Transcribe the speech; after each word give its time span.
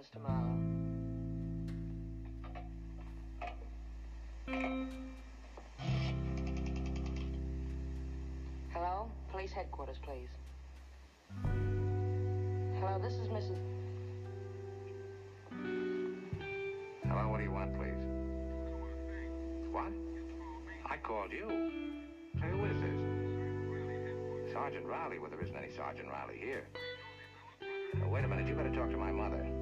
I 0.00 0.02
use 0.02 0.10
your 0.14 0.22
evening. 0.22 0.22
phone, 0.22 0.22
Mr. 0.22 0.22
Marlowe? 0.22 0.60
Hello? 8.72 9.10
Police 9.30 9.52
headquarters, 9.52 9.98
please. 10.02 10.28
Hello, 12.80 12.98
this 13.02 13.14
is 13.14 13.28
Mrs. 13.28 13.58
Hello, 17.06 17.28
what 17.28 17.38
do 17.38 17.44
you 17.44 17.52
want, 17.52 17.74
please? 17.76 17.92
What? 19.70 19.92
I 20.88 20.96
called 20.96 21.32
you. 21.32 21.48
Say, 22.40 22.48
who 22.48 22.64
is 22.64 22.80
this? 22.80 24.52
Sergeant 24.52 24.86
Riley. 24.86 25.18
Well, 25.18 25.30
there 25.30 25.42
isn't 25.42 25.56
any 25.56 25.70
Sergeant 25.76 26.08
Riley 26.08 26.38
here. 26.38 26.66
Wait 28.08 28.24
a 28.24 28.28
minute. 28.28 28.46
You 28.46 28.54
better 28.54 28.74
talk 28.74 28.90
to 28.90 28.96
my 28.96 29.12
mother. 29.12 29.59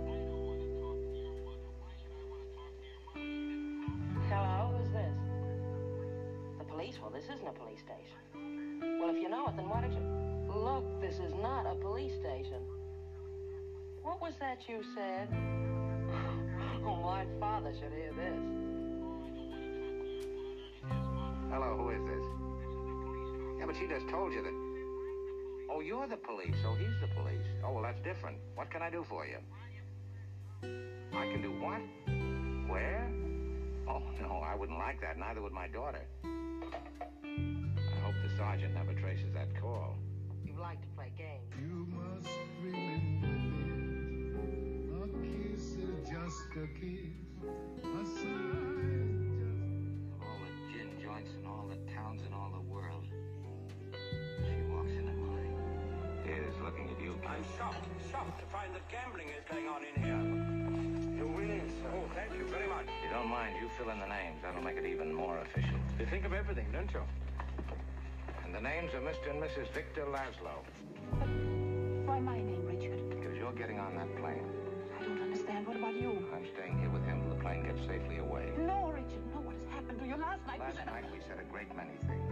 Look, 9.69 11.01
this 11.01 11.15
is 11.19 11.35
not 11.43 11.67
a 11.67 11.75
police 11.75 12.15
station. 12.15 12.63
What 14.03 14.21
was 14.21 14.33
that 14.41 14.59
you 14.69 14.83
said? 14.95 15.29
Oh, 16.87 16.97
my 17.03 17.27
father 17.39 17.73
should 17.75 17.93
hear 17.93 18.13
this. 18.17 18.39
Hello, 21.51 21.77
who 21.77 21.91
is 21.91 22.03
this? 22.07 22.25
Yeah, 23.59 23.67
but 23.67 23.77
she 23.77 23.87
just 23.89 24.09
told 24.09 24.33
you 24.33 24.43
that. 24.43 24.55
Oh, 25.71 25.81
you're 25.81 26.07
the 26.07 26.17
police. 26.17 26.55
Oh, 26.65 26.75
he's 26.77 26.99
the 27.03 27.09
police. 27.15 27.45
Oh, 27.63 27.73
well, 27.73 27.83
that's 27.83 28.01
different. 28.01 28.39
What 28.55 28.71
can 28.71 28.81
I 28.81 28.91
do 28.91 29.05
for 29.07 29.27
you? 29.27 29.39
I 31.13 31.27
can 31.27 31.43
do 31.43 31.51
what? 31.61 31.83
Where? 32.71 33.11
Oh, 33.89 34.03
no, 34.23 34.37
I 34.39 34.55
wouldn't 34.55 34.79
like 34.79 35.01
that. 35.03 35.19
Neither 35.19 35.43
would 35.43 35.53
my 35.53 35.69
daughter. 35.69 36.07
I 38.39 38.45
hope 38.45 38.53
the 38.53 38.63
sergeant 38.63 38.75
never 38.75 38.93
traces 39.01 39.33
that 39.35 39.49
call. 39.61 39.97
You 40.45 40.55
like 40.61 40.81
to 40.81 40.89
play 40.97 41.13
games. 41.17 41.53
You 41.59 41.87
must 41.91 42.29
remember 42.63 43.27
this. 44.37 44.95
A 44.95 45.07
kiss 45.23 45.65
is 45.77 46.09
just 46.09 46.57
a 46.57 46.67
kiss. 46.79 47.15
A 47.83 48.05
sigh 48.07 48.95
is 48.95 49.19
just. 49.39 50.23
All 50.23 50.39
the 50.39 50.51
gin 50.73 50.91
joints 51.03 51.31
in 51.39 51.47
all 51.47 51.67
the 51.69 51.79
towns 51.93 52.23
in 52.27 52.33
all 52.33 52.51
the 52.53 52.61
world. 52.71 53.05
She 54.45 54.63
walks 54.71 54.93
into 54.93 55.13
mine. 55.13 55.55
Here's 56.25 56.57
looking 56.63 56.91
at 56.91 57.01
you. 57.03 57.15
I'm 57.27 57.45
shocked, 57.57 57.87
shocked 58.11 58.39
to 58.41 58.47
find 58.47 58.75
that 58.75 58.89
gambling 58.89 59.29
is 59.29 59.45
going 59.51 59.69
on 59.69 59.83
in 59.83 59.95
here. 60.03 60.23
You're 61.17 61.35
really, 61.35 61.61
sir? 61.83 61.91
Oh, 61.95 62.05
thank 62.15 62.39
you 62.39 62.47
very 62.47 62.69
much. 62.69 62.87
If 62.87 63.05
you 63.05 63.11
don't 63.15 63.29
mind, 63.29 63.57
you 63.61 63.69
fill 63.77 63.91
in 63.91 63.99
the 63.99 64.07
names. 64.07 64.43
That'll 64.43 64.63
make 64.63 64.77
it 64.77 64.87
even 64.87 65.13
more 65.13 65.39
official. 65.39 65.79
You 65.99 66.07
think 66.07 66.25
of 66.25 66.33
everything, 66.33 66.67
don't 66.73 66.91
you? 66.93 67.03
And 68.49 68.57
the 68.57 68.65
names 68.65 68.89
are 68.97 69.05
Mr. 69.05 69.29
and 69.29 69.45
Mrs. 69.45 69.69
Victor 69.77 70.09
Laszlo. 70.09 70.65
Why 72.09 72.17
my 72.17 72.41
name, 72.41 72.65
Richard? 72.65 72.97
Because 73.13 73.37
you're 73.37 73.53
getting 73.53 73.77
on 73.77 73.93
that 74.01 74.09
plane. 74.17 74.41
I 74.97 75.05
don't 75.05 75.21
understand. 75.21 75.69
What 75.69 75.77
about 75.77 75.93
you? 75.93 76.25
I'm 76.33 76.49
staying 76.57 76.81
here 76.81 76.89
with 76.89 77.05
him 77.05 77.21
till 77.21 77.37
the 77.37 77.43
plane 77.45 77.69
gets 77.69 77.85
safely 77.85 78.25
away. 78.25 78.49
No, 78.57 78.89
Richard, 78.89 79.21
no. 79.37 79.45
What 79.45 79.53
has 79.53 79.69
happened 79.69 80.01
to 80.01 80.07
you 80.09 80.17
last 80.17 80.41
night? 80.49 80.65
Last 80.65 80.81
night 80.81 81.05
we 81.13 81.21
said 81.29 81.37
a 81.37 81.45
great 81.53 81.69
many 81.77 81.93
things. 82.09 82.25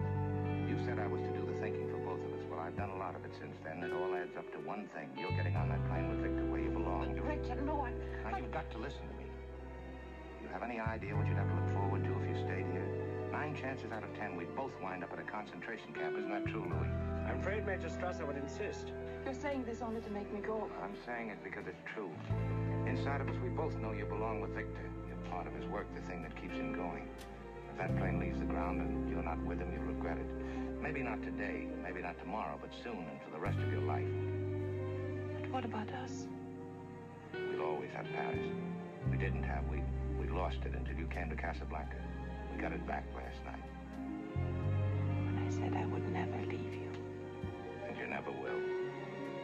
You 0.64 0.80
said 0.88 0.96
I 0.96 1.04
was 1.04 1.20
to 1.20 1.32
do 1.36 1.44
the 1.44 1.60
thinking 1.60 1.84
for 1.92 2.00
both 2.00 2.24
of 2.24 2.32
us. 2.32 2.48
Well, 2.48 2.64
I've 2.64 2.80
done 2.80 2.96
a 2.96 2.98
lot 2.98 3.12
of 3.12 3.20
it 3.20 3.36
since 3.36 3.52
then. 3.60 3.84
It 3.84 3.92
all 3.92 4.16
adds 4.16 4.40
up 4.40 4.48
to 4.56 4.58
one 4.64 4.88
thing. 4.96 5.12
You're 5.20 5.36
getting 5.36 5.52
on 5.52 5.68
that 5.68 5.84
plane 5.92 6.08
with 6.08 6.24
Victor 6.24 6.48
where 6.48 6.64
you 6.64 6.72
belong. 6.72 7.12
Richard, 7.12 7.60
no, 7.60 7.84
I'm... 7.84 7.92
Now, 8.24 8.40
you've 8.40 8.56
got 8.56 8.64
to 8.72 8.80
listen 8.80 9.04
to 9.04 9.14
me. 9.20 9.28
You 10.40 10.48
have 10.48 10.64
any 10.64 10.80
idea 10.80 11.12
what 11.12 11.28
you'd 11.28 11.36
have 11.36 11.52
to 11.52 11.56
look 11.60 11.76
forward 11.76 12.08
to 12.08 12.10
if 12.24 12.24
you 12.24 12.36
stayed 12.48 12.64
here? 12.72 12.95
Nine 13.36 13.54
chances 13.54 13.92
out 13.92 14.02
of 14.02 14.08
ten 14.16 14.34
we'd 14.34 14.56
both 14.56 14.72
wind 14.82 15.04
up 15.04 15.12
at 15.12 15.18
a 15.18 15.28
concentration 15.28 15.92
camp. 15.92 16.16
Isn't 16.16 16.30
that 16.30 16.46
true, 16.46 16.64
Louis? 16.64 16.88
I'm 17.28 17.38
afraid 17.38 17.66
Major 17.66 17.88
Strasser 17.88 18.26
would 18.26 18.38
insist. 18.38 18.92
You're 19.26 19.34
saying 19.34 19.64
this 19.64 19.82
only 19.82 20.00
to 20.00 20.10
make 20.10 20.32
me 20.32 20.40
go. 20.40 20.70
I'm 20.82 20.96
saying 21.04 21.28
it 21.28 21.44
because 21.44 21.66
it's 21.66 21.82
true. 21.92 22.08
Inside 22.86 23.20
of 23.20 23.28
us, 23.28 23.36
we 23.44 23.50
both 23.50 23.76
know 23.76 23.92
you 23.92 24.06
belong 24.06 24.40
with 24.40 24.54
Victor. 24.54 24.88
You're 25.06 25.30
part 25.30 25.46
of 25.46 25.52
his 25.52 25.66
work, 25.66 25.84
the 25.94 26.00
thing 26.08 26.22
that 26.22 26.34
keeps 26.40 26.54
him 26.56 26.72
going. 26.72 27.10
If 27.70 27.76
that 27.76 27.94
plane 27.98 28.18
leaves 28.18 28.38
the 28.40 28.46
ground 28.46 28.80
and 28.80 29.10
you're 29.10 29.22
not 29.22 29.38
with 29.44 29.60
him, 29.60 29.70
you'll 29.70 29.92
regret 29.92 30.16
it. 30.16 30.80
Maybe 30.80 31.02
not 31.02 31.22
today, 31.22 31.68
maybe 31.82 32.00
not 32.00 32.18
tomorrow, 32.18 32.56
but 32.58 32.70
soon 32.82 33.04
and 33.04 33.20
for 33.20 33.30
the 33.32 33.38
rest 33.38 33.58
of 33.58 33.70
your 33.70 33.82
life. 33.82 34.08
But 35.42 35.50
what 35.50 35.64
about 35.66 35.90
us? 35.90 36.26
We'll 37.34 37.68
always 37.68 37.90
have 37.92 38.06
Paris. 38.16 38.48
We 39.10 39.18
didn't 39.18 39.42
have. 39.42 39.68
We 39.68 39.82
we 40.18 40.26
lost 40.32 40.64
it 40.64 40.72
until 40.72 40.96
you 40.96 41.06
came 41.08 41.28
to 41.28 41.36
Casablanca. 41.36 42.00
Got 42.60 42.72
it 42.72 42.86
back 42.86 43.04
last 43.14 43.44
night, 43.44 43.62
When 44.34 45.38
I 45.46 45.50
said 45.50 45.72
I 45.76 45.84
would 45.86 46.10
never 46.12 46.38
leave 46.50 46.74
you. 46.74 46.90
and 47.86 47.96
you 47.96 48.06
never 48.08 48.32
will. 48.32 48.60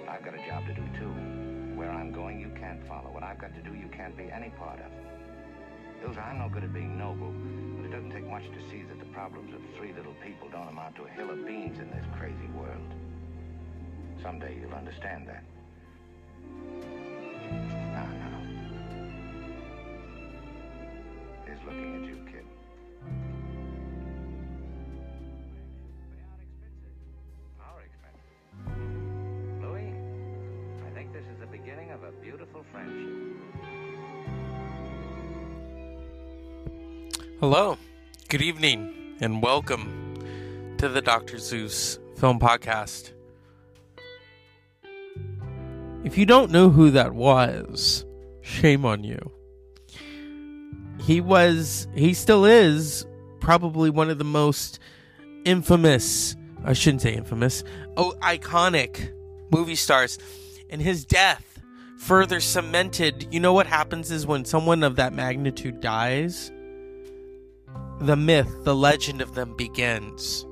But 0.01 0.09
I've 0.11 0.25
got 0.25 0.35
a 0.35 0.45
job 0.49 0.67
to 0.67 0.75
do 0.75 0.83
too. 0.99 1.13
Where 1.77 1.91
I'm 1.91 2.11
going, 2.11 2.41
you 2.41 2.51
can't 2.59 2.83
follow. 2.89 3.11
What 3.13 3.23
I've 3.23 3.39
got 3.39 3.55
to 3.55 3.61
do, 3.63 3.75
you 3.77 3.87
can't 3.93 4.17
be 4.17 4.25
any 4.33 4.51
part 4.51 4.81
of. 4.81 4.91
Ilsa, 6.03 6.27
I'm 6.27 6.39
no 6.39 6.49
good 6.49 6.65
at 6.65 6.73
being 6.73 6.99
noble, 6.99 7.33
but 7.77 7.85
it 7.87 7.93
doesn't 7.93 8.11
take 8.11 8.27
much 8.29 8.43
to 8.45 8.61
see 8.71 8.83
that 8.89 8.99
the 8.99 9.07
problems 9.13 9.55
of 9.55 9.61
three 9.77 9.93
little 9.93 10.15
people 10.25 10.49
don't 10.51 10.67
amount 10.69 10.97
to 10.97 11.05
a 11.05 11.09
hill 11.11 11.31
of 11.31 11.47
beans 11.47 11.79
in 11.79 11.91
this 11.91 12.05
crazy 12.19 12.49
world. 12.57 12.91
Someday 14.21 14.57
you'll 14.61 14.75
understand 14.75 15.29
that. 15.29 15.45
Now, 17.93 18.07
now. 18.19 18.41
He's 21.47 21.63
looking 21.67 22.03
at 22.03 22.09
you, 22.09 22.17
Hello, 37.43 37.77
good 38.29 38.41
evening, 38.41 39.17
and 39.21 39.43
welcome 39.43 40.17
to 40.79 40.89
the 40.89 41.03
Dr. 41.03 41.39
Zeus 41.39 41.99
Film 42.15 42.39
Podcast. 42.39 43.11
If 46.05 46.17
you 46.17 46.25
don't 46.25 46.53
know 46.53 46.71
who 46.71 46.93
that 46.93 47.15
was, 47.15 48.05
shame 48.43 48.85
on 48.85 49.03
you. 49.03 49.19
He 51.01 51.21
was, 51.21 51.89
he 51.97 52.15
still 52.15 52.45
is, 52.45 53.05
probably 53.41 53.91
one 53.91 54.09
of 54.09 54.19
the 54.19 54.25
most 54.25 54.79
infamous, 55.45 56.37
I 56.65 56.75
shouldn't 56.75 57.03
say 57.03 57.13
infamous, 57.13 57.65
oh, 57.97 58.15
iconic 58.23 59.13
movie 59.51 59.75
stars. 59.75 60.17
And 60.71 60.81
his 60.81 61.05
death 61.05 61.61
further 61.99 62.39
cemented, 62.39 63.35
you 63.35 63.41
know 63.41 63.53
what 63.53 63.67
happens 63.67 64.13
is 64.13 64.29
when 64.29 64.45
someone 64.45 64.85
of 64.85 64.95
that 64.95 65.13
magnitude 65.13 65.81
dies? 65.81 66.53
The 68.03 68.17
myth, 68.17 68.65
the 68.65 68.75
legend 68.75 69.21
of 69.21 69.35
them 69.35 69.55
begins. 69.57 70.45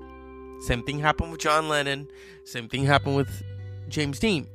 Same 0.60 0.82
thing 0.82 1.00
happened 1.00 1.32
with 1.32 1.40
John 1.40 1.68
Lennon. 1.68 2.06
Same 2.44 2.68
thing 2.68 2.84
happened 2.84 3.16
with 3.16 3.42
James 3.88 4.18
Dean. 4.20 4.46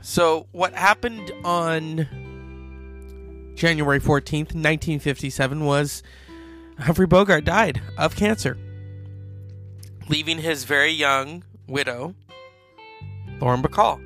So, 0.00 0.48
what 0.50 0.74
happened 0.74 1.30
on 1.44 2.08
January 3.54 4.00
14th, 4.00 4.52
1957 4.54 5.64
was 5.64 6.02
Humphrey 6.80 7.06
Bogart 7.06 7.44
died 7.44 7.80
of 7.96 8.16
cancer, 8.16 8.58
leaving 10.08 10.38
his 10.38 10.64
very 10.64 10.90
young 10.90 11.44
widow, 11.68 12.16
Lauren 13.40 13.62
Bacall, 13.62 14.00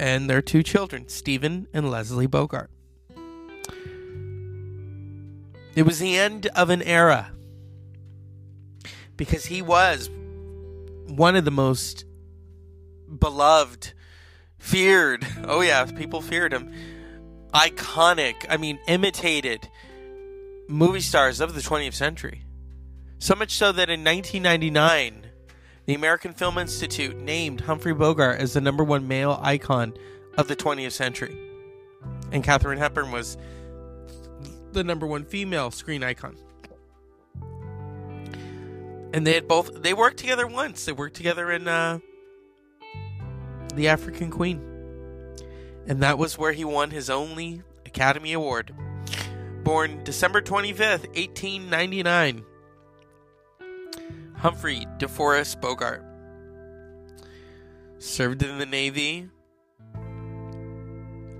and 0.00 0.28
their 0.28 0.42
two 0.42 0.64
children, 0.64 1.08
Stephen 1.08 1.68
and 1.72 1.90
Leslie 1.90 2.26
Bogart. 2.26 2.70
It 5.80 5.86
was 5.86 5.98
the 5.98 6.18
end 6.18 6.44
of 6.48 6.68
an 6.68 6.82
era 6.82 7.32
because 9.16 9.46
he 9.46 9.62
was 9.62 10.10
one 11.06 11.36
of 11.36 11.46
the 11.46 11.50
most 11.50 12.04
beloved, 13.18 13.94
feared. 14.58 15.26
Oh, 15.44 15.62
yeah, 15.62 15.86
people 15.86 16.20
feared 16.20 16.52
him. 16.52 16.70
Iconic, 17.54 18.44
I 18.50 18.58
mean, 18.58 18.78
imitated 18.88 19.70
movie 20.68 21.00
stars 21.00 21.40
of 21.40 21.54
the 21.54 21.62
20th 21.62 21.94
century. 21.94 22.44
So 23.18 23.34
much 23.34 23.52
so 23.52 23.72
that 23.72 23.88
in 23.88 24.04
1999, 24.04 25.28
the 25.86 25.94
American 25.94 26.34
Film 26.34 26.58
Institute 26.58 27.16
named 27.16 27.62
Humphrey 27.62 27.94
Bogart 27.94 28.38
as 28.38 28.52
the 28.52 28.60
number 28.60 28.84
one 28.84 29.08
male 29.08 29.40
icon 29.40 29.94
of 30.36 30.46
the 30.46 30.56
20th 30.56 30.92
century. 30.92 31.38
And 32.32 32.44
Katharine 32.44 32.76
Hepburn 32.76 33.12
was 33.12 33.38
the 34.72 34.84
number 34.84 35.06
one 35.06 35.24
female 35.24 35.70
screen 35.70 36.02
icon. 36.02 36.36
And 39.12 39.26
they 39.26 39.34
had 39.34 39.48
both 39.48 39.82
they 39.82 39.94
worked 39.94 40.18
together 40.18 40.46
once. 40.46 40.84
They 40.84 40.92
worked 40.92 41.16
together 41.16 41.50
in 41.50 41.66
uh 41.66 41.98
The 43.74 43.88
African 43.88 44.30
Queen. 44.30 44.60
And 45.86 46.02
that 46.02 46.18
was 46.18 46.38
where 46.38 46.52
he 46.52 46.64
won 46.64 46.90
his 46.90 47.10
only 47.10 47.62
Academy 47.86 48.32
Award. 48.32 48.74
Born 49.64 50.02
December 50.04 50.40
25th, 50.40 51.08
1899. 51.16 52.44
Humphrey 54.36 54.86
DeForest 54.98 55.60
Bogart. 55.60 56.04
Served 57.98 58.42
in 58.42 58.58
the 58.58 58.66
Navy. 58.66 59.28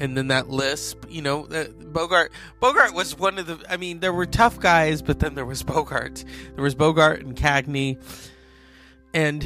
And 0.00 0.16
then 0.16 0.28
that 0.28 0.48
lisp, 0.48 1.04
you 1.08 1.22
know, 1.22 1.44
uh, 1.44 1.66
Bogart. 1.68 2.32
Bogart 2.58 2.94
was 2.94 3.16
one 3.18 3.38
of 3.38 3.46
the. 3.46 3.62
I 3.68 3.76
mean, 3.76 4.00
there 4.00 4.12
were 4.12 4.26
tough 4.26 4.58
guys, 4.58 5.02
but 5.02 5.20
then 5.20 5.34
there 5.34 5.44
was 5.46 5.62
Bogart. 5.62 6.24
There 6.54 6.64
was 6.64 6.74
Bogart 6.74 7.20
and 7.20 7.36
Cagney, 7.36 8.02
and 9.14 9.44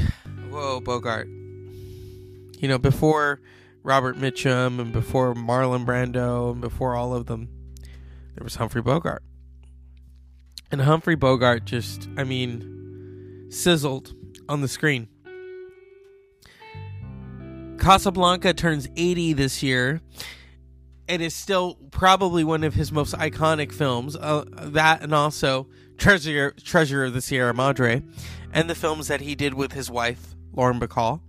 whoa, 0.49 0.79
Bogart. 0.79 1.27
You 1.27 2.69
know, 2.69 2.77
before 2.77 3.41
Robert 3.83 4.17
Mitchum 4.17 4.79
and 4.79 4.91
before 4.91 5.35
Marlon 5.35 5.85
Brando 5.85 6.53
and 6.53 6.61
before 6.61 6.95
all 6.95 7.13
of 7.13 7.27
them, 7.27 7.49
there 8.35 8.43
was 8.43 8.55
Humphrey 8.55 8.81
Bogart. 8.81 9.21
And 10.71 10.81
Humphrey 10.81 11.15
Bogart 11.15 11.65
just, 11.65 12.09
I 12.17 12.23
mean, 12.23 13.47
sizzled 13.49 14.13
on 14.49 14.61
the 14.61 14.67
screen. 14.67 15.07
Casablanca 17.77 18.53
turns 18.53 18.89
80 18.95 19.33
this 19.33 19.61
year. 19.61 20.01
It 21.07 21.21
is 21.21 21.35
still 21.35 21.75
probably 21.91 22.43
one 22.43 22.63
of 22.63 22.73
his 22.73 22.91
most 22.91 23.13
iconic 23.13 23.71
films. 23.71 24.15
Uh, 24.15 24.45
that 24.53 25.01
and 25.01 25.13
also 25.13 25.67
Treasure 25.97 26.51
Treasure 26.51 27.03
of 27.03 27.13
the 27.13 27.21
Sierra 27.21 27.53
Madre, 27.53 28.03
and 28.51 28.69
the 28.69 28.75
films 28.75 29.07
that 29.07 29.21
he 29.21 29.35
did 29.35 29.53
with 29.53 29.73
his 29.73 29.89
wife 29.89 30.35
Lauren 30.53 30.79
Bacall. 30.79 31.21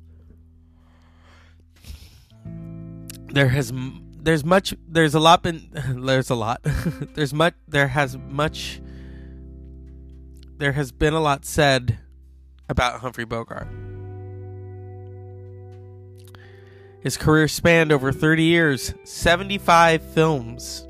There 3.32 3.48
has 3.48 3.72
there's 4.26 4.44
much 4.44 4.74
there's 4.88 5.14
a 5.14 5.20
lot 5.20 5.42
been 5.42 5.68
there's 6.04 6.30
a 6.30 6.34
lot 6.34 6.60
there's 7.14 7.34
much 7.34 7.54
there 7.68 7.88
has 7.88 8.16
much 8.16 8.80
there 10.58 10.72
has 10.72 10.90
been 10.90 11.12
a 11.12 11.20
lot 11.20 11.44
said 11.44 11.98
about 12.68 13.00
Humphrey 13.00 13.24
Bogart. 13.24 13.68
His 17.06 17.16
career 17.16 17.46
spanned 17.46 17.92
over 17.92 18.10
30 18.10 18.42
years, 18.42 18.92
75 19.04 20.02
films, 20.12 20.88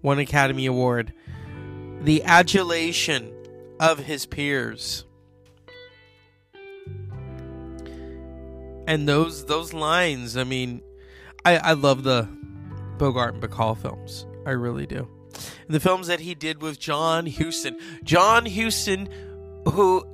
one 0.00 0.20
Academy 0.20 0.66
Award, 0.66 1.12
the 2.00 2.22
adulation 2.22 3.34
of 3.80 3.98
his 3.98 4.24
peers. 4.24 5.04
And 8.86 9.08
those 9.08 9.46
those 9.46 9.72
lines, 9.72 10.36
I 10.36 10.44
mean, 10.44 10.80
I, 11.44 11.56
I 11.56 11.72
love 11.72 12.04
the 12.04 12.28
Bogart 12.98 13.34
and 13.34 13.42
Bacall 13.42 13.76
films. 13.76 14.26
I 14.46 14.50
really 14.50 14.86
do. 14.86 15.08
And 15.66 15.74
the 15.74 15.80
films 15.80 16.06
that 16.06 16.20
he 16.20 16.36
did 16.36 16.62
with 16.62 16.78
John 16.78 17.26
Huston. 17.26 17.80
John 18.04 18.46
Huston, 18.46 19.08
who 19.68 20.04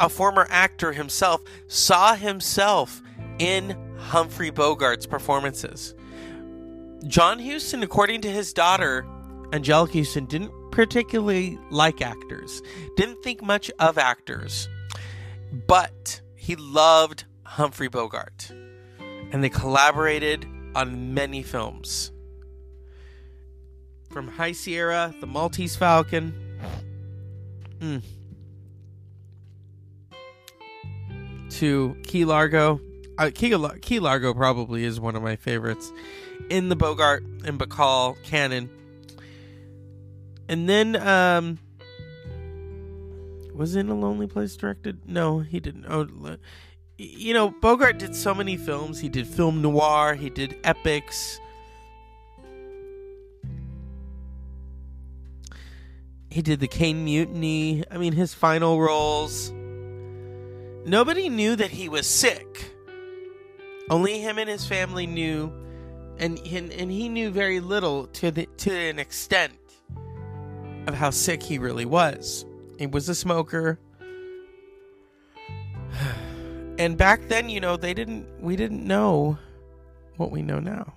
a 0.00 0.08
former 0.08 0.46
actor 0.50 0.92
himself, 0.92 1.42
saw 1.68 2.14
himself 2.14 3.02
in 3.38 3.76
Humphrey 3.98 4.50
Bogart's 4.50 5.06
performances. 5.06 5.94
John 7.06 7.38
Huston, 7.38 7.82
according 7.82 8.22
to 8.22 8.30
his 8.30 8.52
daughter, 8.52 9.06
Anjelica 9.50 9.98
Huston, 9.98 10.26
didn't 10.26 10.52
particularly 10.70 11.58
like 11.70 12.00
actors, 12.00 12.62
didn't 12.96 13.22
think 13.22 13.42
much 13.42 13.70
of 13.78 13.98
actors, 13.98 14.68
but 15.66 16.20
he 16.34 16.56
loved 16.56 17.24
Humphrey 17.44 17.88
Bogart. 17.88 18.50
And 19.30 19.42
they 19.42 19.48
collaborated 19.48 20.46
on 20.74 21.14
many 21.14 21.42
films. 21.42 22.10
From 24.10 24.28
High 24.28 24.52
Sierra, 24.52 25.14
The 25.20 25.26
Maltese 25.26 25.76
Falcon. 25.76 26.32
Mm. 27.78 28.02
To 31.64 31.96
Key 32.02 32.26
Largo. 32.26 32.78
Uh, 33.16 33.30
Key, 33.34 33.56
Key 33.80 33.98
Largo 33.98 34.34
probably 34.34 34.84
is 34.84 35.00
one 35.00 35.16
of 35.16 35.22
my 35.22 35.34
favorites 35.34 35.90
in 36.50 36.68
the 36.68 36.76
Bogart 36.76 37.22
and 37.46 37.58
Bacall 37.58 38.22
canon. 38.22 38.68
And 40.46 40.68
then, 40.68 40.94
um, 40.94 41.58
was 43.54 43.76
in 43.76 43.88
a 43.88 43.94
lonely 43.94 44.26
place 44.26 44.54
directed? 44.56 45.08
No, 45.08 45.38
he 45.38 45.58
didn't. 45.58 45.86
Oh, 45.88 46.36
you 46.98 47.32
know, 47.32 47.48
Bogart 47.48 47.96
did 47.96 48.14
so 48.14 48.34
many 48.34 48.58
films. 48.58 49.00
He 49.00 49.08
did 49.08 49.26
film 49.26 49.62
noir. 49.62 50.16
He 50.16 50.28
did 50.28 50.58
epics. 50.64 51.40
He 56.28 56.42
did 56.42 56.60
the 56.60 56.68
Caine 56.68 57.06
Mutiny. 57.06 57.84
I 57.90 57.96
mean, 57.96 58.12
his 58.12 58.34
final 58.34 58.78
roles. 58.82 59.50
Nobody 60.86 61.28
knew 61.28 61.56
that 61.56 61.70
he 61.70 61.88
was 61.88 62.06
sick. 62.06 62.72
Only 63.90 64.20
him 64.20 64.38
and 64.38 64.48
his 64.48 64.66
family 64.66 65.06
knew, 65.06 65.52
and 66.18 66.38
and, 66.38 66.72
and 66.72 66.90
he 66.90 67.08
knew 67.08 67.30
very 67.30 67.60
little 67.60 68.06
to 68.08 68.30
the 68.30 68.46
to 68.58 68.70
an 68.70 68.98
extent 68.98 69.52
of 70.86 70.94
how 70.94 71.10
sick 71.10 71.42
he 71.42 71.58
really 71.58 71.84
was. 71.84 72.44
He 72.78 72.86
was 72.86 73.08
a 73.08 73.14
smoker. 73.14 73.78
And 76.76 76.98
back 76.98 77.28
then, 77.28 77.50
you 77.50 77.60
know, 77.60 77.76
they 77.76 77.94
didn't 77.94 78.26
we 78.40 78.56
didn't 78.56 78.84
know 78.84 79.38
what 80.16 80.32
we 80.32 80.42
know 80.42 80.58
now. 80.58 80.92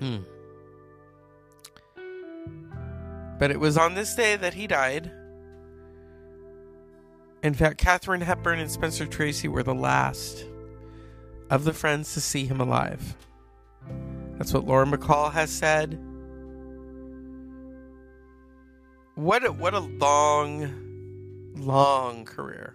Hmm. 0.00 0.16
But 3.38 3.50
it 3.50 3.60
was 3.60 3.76
on 3.76 3.94
this 3.94 4.14
day 4.14 4.36
that 4.36 4.54
he 4.54 4.66
died. 4.66 5.12
In 7.46 7.54
fact, 7.54 7.78
Katharine 7.78 8.22
Hepburn 8.22 8.58
and 8.58 8.68
Spencer 8.68 9.06
Tracy 9.06 9.46
were 9.46 9.62
the 9.62 9.72
last 9.72 10.44
of 11.48 11.62
the 11.62 11.72
friends 11.72 12.12
to 12.14 12.20
see 12.20 12.44
him 12.44 12.60
alive. 12.60 13.16
That's 14.32 14.52
what 14.52 14.66
Lauren 14.66 14.90
Bacall 14.90 15.30
has 15.30 15.48
said. 15.48 15.96
What 19.14 19.46
a, 19.46 19.52
what 19.52 19.74
a 19.74 19.78
long 19.78 21.52
long 21.54 22.24
career. 22.24 22.74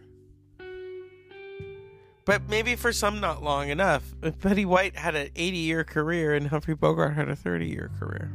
But 2.24 2.48
maybe 2.48 2.78
for 2.78 2.94
some 2.94 3.20
not 3.20 3.44
long 3.44 3.68
enough. 3.68 4.16
Betty 4.42 4.64
White 4.64 4.96
had 4.96 5.16
an 5.16 5.32
80 5.36 5.58
year 5.58 5.84
career 5.84 6.34
and 6.34 6.48
Humphrey 6.48 6.76
Bogart 6.76 7.16
had 7.16 7.28
a 7.28 7.36
30 7.36 7.68
year 7.68 7.92
career. 8.00 8.32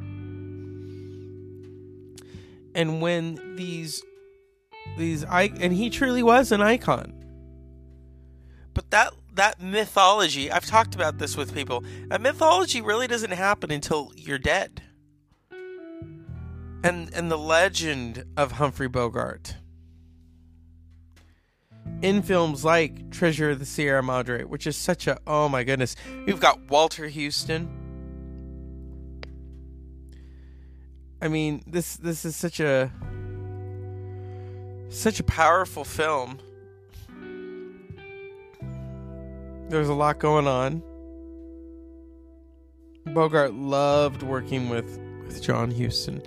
And 2.75 3.01
when 3.01 3.57
these 3.57 4.03
these 4.97 5.25
I 5.25 5.51
and 5.61 5.73
he 5.73 5.91
truly 5.91 6.23
was 6.23 6.53
an 6.53 6.61
icon. 6.61 7.13
But 8.75 8.91
that 8.91 9.13
that 9.35 9.61
mythology, 9.61 10.51
I've 10.51 10.67
talked 10.67 10.95
about 10.95 11.19
this 11.19 11.37
with 11.37 11.55
people. 11.55 11.85
That 12.09 12.21
mythology 12.21 12.81
really 12.81 13.07
doesn't 13.07 13.33
happen 13.33 13.71
until 13.71 14.13
you're 14.17 14.39
dead. 14.39 14.83
And 16.83 17.13
and 17.15 17.31
the 17.31 17.39
legend 17.39 18.25
of 18.37 18.53
Humphrey 18.53 18.89
Bogart 18.89 19.57
in 22.03 22.23
films 22.23 22.65
like 22.65 23.11
Treasure 23.11 23.51
of 23.51 23.59
the 23.59 23.67
Sierra 23.67 24.03
Madre, 24.03 24.45
which 24.45 24.67
is 24.67 24.77
such 24.77 25.07
a 25.07 25.19
oh 25.27 25.49
my 25.49 25.65
goodness. 25.65 25.97
We've 26.27 26.41
got 26.41 26.71
Walter 26.71 27.09
Huston. 27.09 27.69
I 31.21 31.29
mean, 31.29 31.63
this 31.67 31.97
this 31.97 32.25
is 32.25 32.37
such 32.37 32.61
a 32.61 32.93
such 34.89 35.21
a 35.21 35.25
powerful 35.25 35.85
film. 35.85 36.39
There's 39.69 39.89
a 39.89 39.95
lot 39.95 40.19
going 40.19 40.47
on. 40.47 40.83
Bogart 43.07 43.55
loved 43.55 44.23
working 44.23 44.69
with 44.69 44.99
with 45.27 45.43
John 45.43 45.71
Huston. 45.71 46.23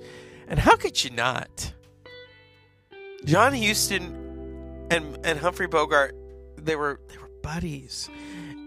And 0.48 0.60
how 0.60 0.76
could 0.76 1.04
you 1.04 1.10
not? 1.12 1.74
John 3.26 3.54
Huston 3.56 4.88
and 4.92 5.18
and 5.24 5.40
Humphrey 5.40 5.68
Bogart 5.68 6.16
they 6.58 6.76
were 6.76 7.00
they 7.10 7.18
were 7.18 7.30
buddies. 7.42 8.10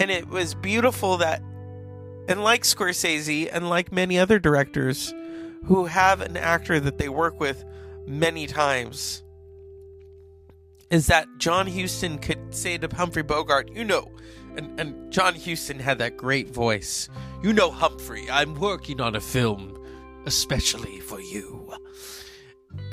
And 0.01 0.11
it 0.11 0.29
was 0.29 0.55
beautiful 0.55 1.19
that 1.19 1.43
and 2.29 2.43
like 2.43 2.63
Scorsese 2.63 3.49
and 3.53 3.69
like 3.69 3.93
many 3.93 4.19
other 4.19 4.39
directors 4.39 5.13
who 5.65 5.87
have 5.87 6.21
an 6.21 6.37
actor 6.37 6.81
that 6.81 6.99
they 6.99 7.09
work 7.09 7.39
with 7.41 7.65
many 8.07 8.47
times 8.47 9.23
is 10.93 11.07
that 11.07 11.27
John 11.39 11.67
Huston 11.67 12.19
could 12.19 12.55
say 12.55 12.77
to 12.77 12.87
Humphrey 12.95 13.23
Bogart, 13.23 13.73
you 13.73 13.83
know, 13.83 14.13
and, 14.57 14.79
and 14.79 15.11
John 15.11 15.35
Huston 15.35 15.79
had 15.79 15.99
that 15.99 16.19
great 16.19 16.51
voice. 16.51 17.09
You 17.43 17.55
know, 17.55 17.71
Humphrey, 17.71 18.31
I'm 18.31 18.55
working 18.55 19.01
on 19.01 19.17
a 19.17 19.21
film 19.21 19.79
especially 20.27 21.01
for 21.01 21.21
you. 21.21 21.73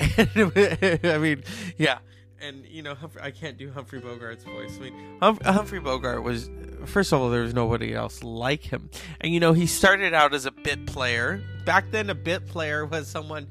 I 0.18 1.18
mean, 1.20 1.44
yeah, 1.78 1.98
and 2.40 2.66
you 2.66 2.82
know 2.82 2.94
Humphrey, 2.94 3.22
I 3.22 3.30
can't 3.30 3.56
do 3.56 3.70
Humphrey 3.70 4.00
Bogart's 4.00 4.44
voice. 4.44 4.76
I 4.78 4.80
mean, 4.80 5.18
hum- 5.20 5.38
Humphrey 5.44 5.80
Bogart 5.80 6.22
was 6.22 6.50
first 6.86 7.12
of 7.12 7.20
all 7.20 7.30
there 7.30 7.42
was 7.42 7.54
nobody 7.54 7.94
else 7.94 8.22
like 8.22 8.62
him, 8.62 8.90
and 9.20 9.32
you 9.32 9.40
know 9.40 9.52
he 9.52 9.66
started 9.66 10.14
out 10.14 10.34
as 10.34 10.46
a 10.46 10.50
bit 10.50 10.86
player. 10.86 11.42
Back 11.64 11.90
then, 11.90 12.10
a 12.10 12.14
bit 12.14 12.46
player 12.46 12.84
was 12.84 13.08
someone 13.08 13.46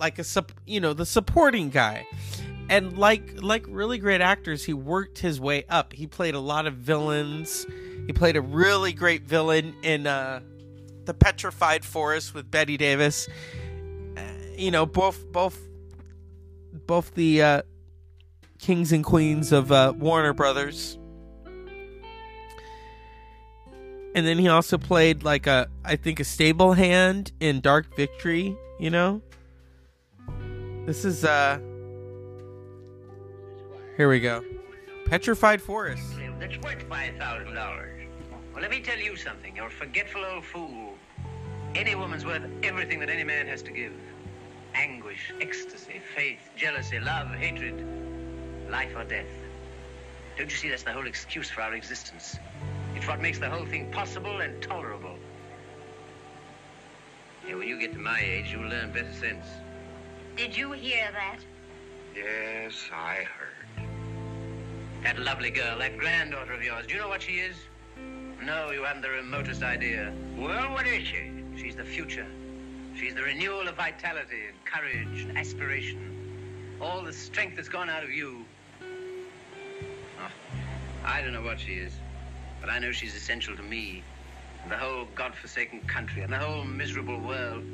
like 0.00 0.18
a 0.18 0.24
you 0.66 0.80
know 0.80 0.94
the 0.94 1.06
supporting 1.06 1.70
guy, 1.70 2.06
and 2.72 2.96
like 2.96 3.42
like 3.42 3.66
really 3.68 3.98
great 3.98 4.22
actors, 4.22 4.64
he 4.64 4.72
worked 4.72 5.18
his 5.18 5.38
way 5.38 5.64
up. 5.68 5.92
He 5.92 6.06
played 6.06 6.34
a 6.34 6.40
lot 6.40 6.66
of 6.66 6.74
villains. 6.74 7.66
He 8.06 8.14
played 8.14 8.34
a 8.34 8.40
really 8.40 8.94
great 8.94 9.24
villain 9.24 9.74
in 9.82 10.06
uh, 10.06 10.40
the 11.04 11.12
Petrified 11.12 11.84
Forest 11.84 12.32
with 12.32 12.50
Bette 12.50 12.78
Davis. 12.78 13.28
Uh, 14.16 14.22
you 14.56 14.70
know 14.70 14.86
both 14.86 15.30
both 15.30 15.60
both 16.86 17.14
the 17.14 17.42
uh, 17.42 17.62
kings 18.58 18.90
and 18.90 19.04
queens 19.04 19.52
of 19.52 19.70
uh, 19.70 19.92
Warner 19.94 20.32
Brothers. 20.32 20.98
And 24.14 24.26
then 24.26 24.38
he 24.38 24.48
also 24.48 24.78
played 24.78 25.22
like 25.22 25.46
a, 25.46 25.68
I 25.84 25.96
think, 25.96 26.20
a 26.20 26.24
stable 26.24 26.74
hand 26.74 27.32
in 27.40 27.60
Dark 27.60 27.94
Victory. 27.96 28.56
You 28.78 28.88
know, 28.88 29.20
this 30.86 31.04
is 31.04 31.22
uh. 31.22 31.60
Here 34.02 34.08
we 34.08 34.18
go, 34.18 34.44
Petrified 35.04 35.62
Forest. 35.62 36.02
That's 36.40 36.58
worth 36.58 36.82
five 36.88 37.14
thousand 37.18 37.54
dollars. 37.54 38.00
Well, 38.52 38.60
let 38.60 38.72
me 38.72 38.80
tell 38.80 38.98
you 38.98 39.14
something. 39.14 39.54
You're 39.54 39.68
a 39.68 39.70
forgetful 39.70 40.24
old 40.24 40.44
fool. 40.44 40.94
Any 41.76 41.94
woman's 41.94 42.24
worth 42.24 42.42
everything 42.64 42.98
that 42.98 43.10
any 43.10 43.22
man 43.22 43.46
has 43.46 43.62
to 43.62 43.70
give. 43.70 43.92
Anguish, 44.74 45.32
ecstasy, 45.40 46.00
faith, 46.16 46.40
jealousy, 46.56 46.98
love, 46.98 47.28
hatred, 47.28 47.86
life 48.68 48.92
or 48.96 49.04
death. 49.04 49.30
Don't 50.36 50.50
you 50.50 50.56
see 50.56 50.68
that's 50.68 50.82
the 50.82 50.90
whole 50.90 51.06
excuse 51.06 51.48
for 51.48 51.62
our 51.62 51.74
existence? 51.74 52.40
It's 52.96 53.06
what 53.06 53.20
makes 53.20 53.38
the 53.38 53.50
whole 53.50 53.66
thing 53.66 53.88
possible 53.92 54.40
and 54.40 54.60
tolerable. 54.60 55.16
Yeah, 57.46 57.54
when 57.54 57.68
you 57.68 57.78
get 57.78 57.92
to 57.92 58.00
my 58.00 58.18
age, 58.20 58.50
you'll 58.50 58.68
learn 58.68 58.90
better 58.90 59.12
sense. 59.12 59.46
Did 60.36 60.56
you 60.56 60.72
hear 60.72 61.08
that? 61.12 61.38
Yes, 62.16 62.90
I 62.92 63.28
heard. 63.38 63.51
That 65.02 65.18
lovely 65.18 65.50
girl, 65.50 65.78
that 65.78 65.98
granddaughter 65.98 66.52
of 66.52 66.62
yours, 66.62 66.86
do 66.86 66.94
you 66.94 67.00
know 67.00 67.08
what 67.08 67.22
she 67.22 67.40
is? 67.40 67.56
No, 68.44 68.70
you 68.70 68.84
haven't 68.84 69.02
the 69.02 69.10
remotest 69.10 69.64
idea. 69.64 70.12
Well, 70.36 70.72
what 70.72 70.86
is 70.86 71.04
she? 71.04 71.30
She's 71.56 71.74
the 71.74 71.84
future. 71.84 72.26
She's 72.96 73.12
the 73.12 73.22
renewal 73.22 73.66
of 73.66 73.74
vitality 73.74 74.46
and 74.46 74.64
courage 74.64 75.22
and 75.22 75.36
aspiration. 75.36 76.76
All 76.80 77.02
the 77.02 77.12
strength 77.12 77.56
that's 77.56 77.68
gone 77.68 77.90
out 77.90 78.04
of 78.04 78.10
you. 78.10 78.44
Oh, 78.80 80.30
I 81.04 81.20
don't 81.20 81.32
know 81.32 81.42
what 81.42 81.58
she 81.58 81.74
is, 81.74 81.92
but 82.60 82.70
I 82.70 82.78
know 82.78 82.92
she's 82.92 83.16
essential 83.16 83.56
to 83.56 83.62
me, 83.62 84.04
and 84.62 84.70
the 84.70 84.76
whole 84.76 85.06
godforsaken 85.16 85.80
country, 85.88 86.22
and 86.22 86.32
the 86.32 86.38
whole 86.38 86.62
miserable 86.64 87.18
world. 87.18 87.64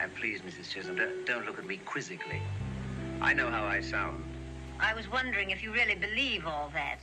And 0.00 0.14
please, 0.18 0.40
Mrs. 0.40 0.70
Chisholm, 0.70 0.96
don't, 0.96 1.26
don't 1.26 1.44
look 1.44 1.58
at 1.58 1.66
me 1.66 1.76
quizzically. 1.84 2.40
I 3.20 3.34
know 3.34 3.50
how 3.50 3.64
I 3.64 3.82
sound. 3.82 4.31
I 4.82 4.94
was 4.94 5.08
wondering 5.08 5.50
if 5.50 5.62
you 5.62 5.72
really 5.72 5.94
believe 5.94 6.44
all 6.44 6.68
that. 6.74 6.98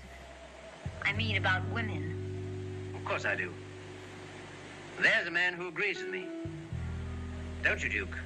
I 1.04 1.14
mean 1.14 1.38
about 1.38 1.66
women. 1.70 2.94
Of 2.94 3.06
course 3.06 3.24
I 3.24 3.36
do. 3.36 3.54
There's 5.02 5.28
a 5.28 5.32
man 5.32 5.54
who 5.54 5.70
agrees 5.70 5.98
with 6.00 6.12
me. 6.12 6.26
Don't 7.64 7.82
you, 7.82 7.90
Duke? 7.90 8.18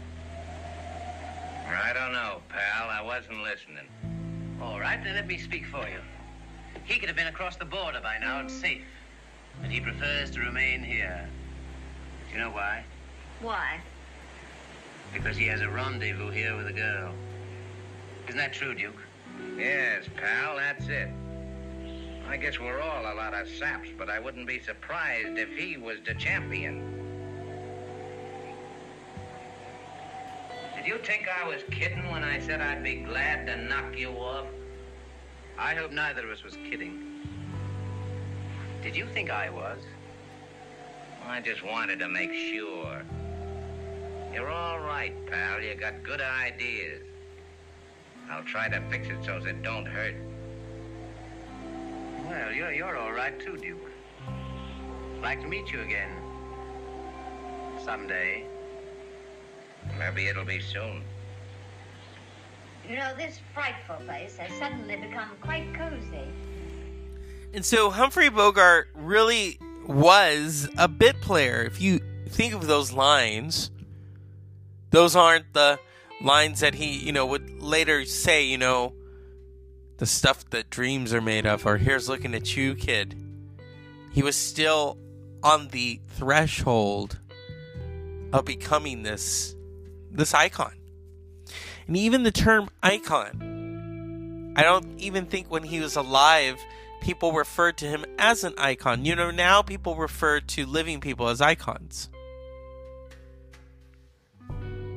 I 1.68 1.94
don't 1.94 2.14
know, 2.14 2.42
pal. 2.50 2.90
I 2.90 3.02
wasn't 3.02 3.44
listening. 3.44 3.88
All 4.60 4.80
right, 4.80 5.02
then 5.04 5.14
let 5.14 5.28
me 5.28 5.38
speak 5.38 5.68
for 5.68 5.88
you. 5.88 6.00
He 6.84 6.98
could 7.00 7.08
have 7.08 7.16
been 7.16 7.28
across 7.28 7.56
the 7.56 7.66
border 7.66 8.00
by 8.02 8.18
now 8.18 8.40
and 8.40 8.50
safe. 8.50 8.84
But 9.62 9.70
he 9.70 9.80
prefers 9.80 10.32
to 10.32 10.40
remain 10.40 10.84
here. 10.84 11.30
Do 12.28 12.36
you 12.36 12.44
know 12.44 12.50
why? 12.50 12.84
Why? 13.40 13.80
Because 15.14 15.38
he 15.38 15.46
has 15.46 15.62
a 15.62 15.70
rendezvous 15.70 16.32
here 16.32 16.58
with 16.58 16.68
a 16.68 16.74
girl. 16.74 17.14
Isn't 18.28 18.38
that 18.38 18.54
true, 18.54 18.74
Duke? 18.74 19.00
Yes, 19.58 20.06
pal, 20.16 20.58
that's 20.58 20.88
it. 20.88 21.10
I 22.28 22.38
guess 22.38 22.60
we're 22.60 22.80
all 22.80 23.04
a 23.04 23.16
lot 23.16 23.34
of 23.34 23.48
saps, 23.48 23.90
but 23.98 24.10
I 24.10 24.20
wouldn't 24.20 24.48
be 24.48 24.60
surprised 24.60 25.38
if 25.38 25.50
he 25.56 25.78
was 25.78 25.98
the 26.06 26.14
champion. 26.16 27.04
Did 30.76 30.88
you 30.88 30.98
think 30.98 31.28
I 31.30 31.48
was 31.48 31.62
kidding 31.72 32.10
when 32.12 32.24
I 32.24 32.40
said 32.40 32.60
I'd 32.60 32.84
be 32.84 32.96
glad 32.96 33.46
to 33.48 33.56
knock 33.56 33.98
you 33.98 34.10
off? 34.10 34.48
I 35.58 35.76
hope 35.76 35.92
neither 35.92 36.26
of 36.26 36.32
us 36.32 36.44
was 36.44 36.58
kidding. 36.70 37.22
Did 38.82 38.96
you 38.96 39.06
think 39.08 39.30
I 39.30 39.50
was? 39.50 39.80
I 41.26 41.40
just 41.40 41.64
wanted 41.64 42.00
to 42.00 42.10
make 42.10 42.34
sure. 42.34 43.02
You're 44.34 44.50
all 44.50 44.80
right, 44.80 45.14
pal. 45.28 45.62
You 45.62 45.76
got 45.76 46.04
good 46.04 46.20
ideas. 46.20 47.02
I'll 48.30 48.44
try 48.44 48.70
to 48.70 48.82
fix 48.90 49.08
it 49.08 49.24
so 49.24 49.38
it 49.38 49.62
don't 49.64 49.86
hurt. 49.86 50.16
Well, 52.26 52.52
you're, 52.52 52.72
you're 52.72 52.98
all 52.98 53.12
right 53.12 53.40
too, 53.40 53.58
Duke. 53.58 53.80
Like 55.22 55.42
to 55.42 55.48
meet 55.48 55.72
you 55.72 55.82
again. 55.82 56.10
Someday. 57.84 58.46
Maybe 59.98 60.28
it'll 60.28 60.46
be 60.46 60.60
soon. 60.60 61.04
You 62.90 62.98
know, 62.98 63.14
this 63.18 63.40
frightful 63.54 63.96
place 64.06 64.36
has 64.38 64.52
suddenly 64.58 64.96
become 64.98 65.30
quite 65.42 65.74
cozy. 65.74 66.28
And 67.54 67.64
so 67.64 67.90
Humphrey 67.90 68.30
Bogart 68.30 68.90
really 68.96 69.60
was 69.88 70.70
a 70.78 70.88
bit 70.88 71.22
player. 71.22 71.64
If 71.64 71.82
you 71.82 72.00
think 72.30 72.54
of 72.54 72.68
those 72.68 72.92
lines, 72.92 73.70
those 74.90 75.16
aren't 75.16 75.54
the 75.54 75.80
lines 76.24 76.62
that 76.62 76.76
he, 76.76 76.98
you 76.98 77.12
know, 77.12 77.26
would 77.26 77.62
later 77.62 78.06
say, 78.06 78.46
you 78.46 78.58
know, 78.58 78.94
the 79.98 80.06
stuff 80.06 80.50
that 80.50 80.70
dreams 80.70 81.14
are 81.14 81.22
made 81.22 81.46
of, 81.46 81.66
or 81.66 81.78
here's 81.78 82.10
looking 82.10 82.34
at 82.34 82.56
you, 82.56 82.74
kid. 82.76 83.16
He 84.12 84.24
was 84.24 84.36
still 84.36 84.98
on 85.44 85.68
the 85.70 86.00
threshold 86.08 87.20
of 88.32 88.46
becoming 88.46 89.04
this 89.04 89.56
this 90.10 90.34
icon. 90.34 90.74
And 91.88 91.98
even 91.98 92.24
the 92.24 92.32
term 92.32 92.70
icon, 92.82 94.54
I 94.56 94.64
don't 94.64 95.00
even 95.00 95.26
think 95.26 95.52
when 95.52 95.64
he 95.64 95.80
was 95.80 95.96
alive 95.96 96.60
people 97.02 97.34
referred 97.34 97.78
to 97.78 97.86
him 97.86 98.06
as 98.18 98.46
an 98.46 98.54
icon. 98.58 99.04
You 99.04 99.16
know, 99.16 99.30
now 99.30 99.62
people 99.62 99.96
refer 99.96 100.40
to 100.40 100.66
living 100.66 101.02
people 101.02 101.28
as 101.28 101.42
icons. 101.42 102.10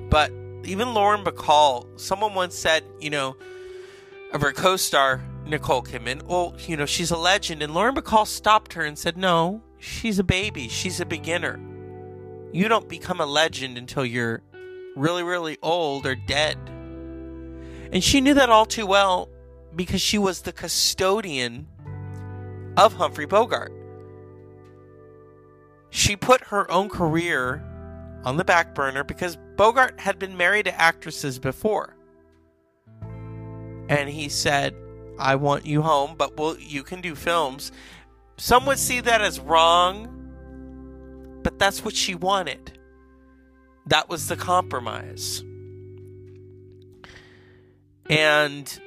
But 0.09 0.30
even 0.66 0.94
Lauren 0.94 1.25
Bacall, 1.25 1.87
someone 1.99 2.35
once 2.35 2.54
said, 2.54 2.85
you 3.00 3.11
know, 3.11 3.37
of 4.32 4.40
her 4.40 4.52
co 4.52 4.76
star, 4.76 5.23
Nicole 5.46 5.82
Kidman, 5.82 6.23
well, 6.25 6.54
you 6.66 6.76
know, 6.76 6.87
she's 6.87 7.11
a 7.11 7.16
legend. 7.16 7.62
And 7.62 7.75
Lauren 7.75 7.94
Bacall 7.94 8.26
stopped 8.26 8.73
her 8.75 8.82
and 8.82 8.99
said, 8.99 9.16
no, 9.16 9.62
she's 9.78 10.18
a 10.18 10.25
baby. 10.25 10.68
She's 10.68 11.00
a 11.00 11.06
beginner. 11.06 11.61
You 12.52 12.68
don't 12.68 12.88
become 12.88 13.20
a 13.20 13.26
legend 13.26 13.78
until 13.78 14.04
you're 14.04 14.42
really, 14.96 15.23
really 15.23 15.58
old 15.62 16.06
or 16.06 16.14
dead. 16.14 16.56
And 17.92 18.02
she 18.02 18.20
knew 18.20 18.35
that 18.35 18.50
all 18.50 18.66
too 18.66 18.87
well 18.87 19.28
because 19.75 20.00
she 20.00 20.18
was 20.18 20.42
the 20.42 20.52
custodian 20.52 21.68
of 22.76 22.94
Humphrey 22.94 23.26
Bogart. 23.26 23.73
She 25.90 26.16
put 26.16 26.42
her 26.44 26.70
own 26.70 26.88
career 26.88 27.62
on 28.25 28.37
the 28.37 28.44
back 28.44 28.75
burner 28.75 29.04
because 29.04 29.38
Bogart 29.56 30.00
had 30.00 30.18
been 30.18 30.36
married 30.36 30.66
to 30.66 30.80
actresses 30.80 31.38
before. 31.38 31.96
And 33.88 34.08
he 34.08 34.28
said, 34.28 34.75
I 35.18 35.36
want 35.36 35.64
you 35.64 35.82
home, 35.82 36.14
but 36.16 36.36
well, 36.36 36.56
you 36.58 36.82
can 36.82 37.00
do 37.00 37.14
films. 37.14 37.72
Some 38.36 38.66
would 38.66 38.78
see 38.78 39.00
that 39.00 39.20
as 39.20 39.40
wrong, 39.40 40.08
but 41.42 41.58
that's 41.58 41.84
what 41.84 41.94
she 41.94 42.14
wanted. 42.14 42.78
That 43.86 44.08
was 44.08 44.28
the 44.28 44.36
compromise. 44.36 45.42
And 48.10 48.80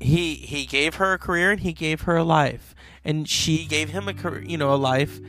he 0.00 0.34
he 0.34 0.66
gave 0.66 0.96
her 0.96 1.14
a 1.14 1.18
career 1.18 1.50
and 1.50 1.60
he 1.60 1.72
gave 1.72 2.02
her 2.02 2.16
a 2.16 2.24
life 2.24 2.74
and 3.02 3.28
she 3.28 3.64
gave 3.64 3.90
him 3.90 4.06
a 4.08 4.14
career 4.14 4.44
you 4.44 4.56
know 4.56 4.72
a 4.72 4.76
life 4.76 5.20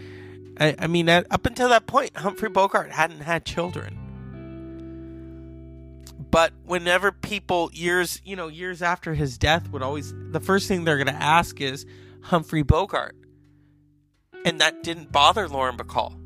i, 0.59 0.75
I 0.79 0.87
mean 0.87 1.09
at, 1.09 1.27
up 1.31 1.45
until 1.45 1.69
that 1.69 1.87
point 1.87 2.15
humphrey 2.17 2.49
bogart 2.49 2.91
hadn't 2.91 3.21
had 3.21 3.45
children 3.45 4.03
but 6.29 6.51
whenever 6.65 7.11
people 7.11 7.69
years 7.73 8.21
you 8.25 8.35
know 8.35 8.47
years 8.47 8.81
after 8.81 9.13
his 9.13 9.37
death 9.37 9.69
would 9.69 9.81
always 9.81 10.13
the 10.31 10.39
first 10.39 10.67
thing 10.67 10.83
they're 10.83 10.97
going 10.97 11.07
to 11.07 11.13
ask 11.13 11.61
is 11.61 11.85
humphrey 12.23 12.63
bogart 12.63 13.15
and 14.45 14.59
that 14.59 14.83
didn't 14.83 15.11
bother 15.11 15.47
lauren 15.47 15.77
bacall 15.77 16.19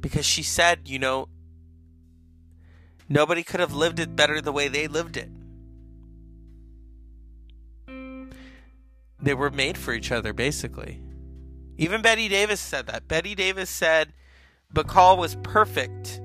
because 0.00 0.24
she 0.24 0.42
said 0.42 0.80
you 0.86 0.98
know 0.98 1.28
Nobody 3.08 3.42
could 3.42 3.60
have 3.60 3.72
lived 3.72 4.00
it 4.00 4.14
better 4.14 4.40
the 4.40 4.52
way 4.52 4.68
they 4.68 4.86
lived 4.86 5.16
it. 5.16 5.30
They 9.20 9.34
were 9.34 9.50
made 9.50 9.78
for 9.78 9.94
each 9.94 10.12
other, 10.12 10.32
basically. 10.32 11.00
Even 11.78 12.02
Bette 12.02 12.28
Davis 12.28 12.60
said 12.60 12.86
that. 12.88 13.06
Bette 13.06 13.34
Davis 13.36 13.70
said 13.70 14.12
Bacall 14.74 15.16
was 15.16 15.36
perfect 15.42 16.20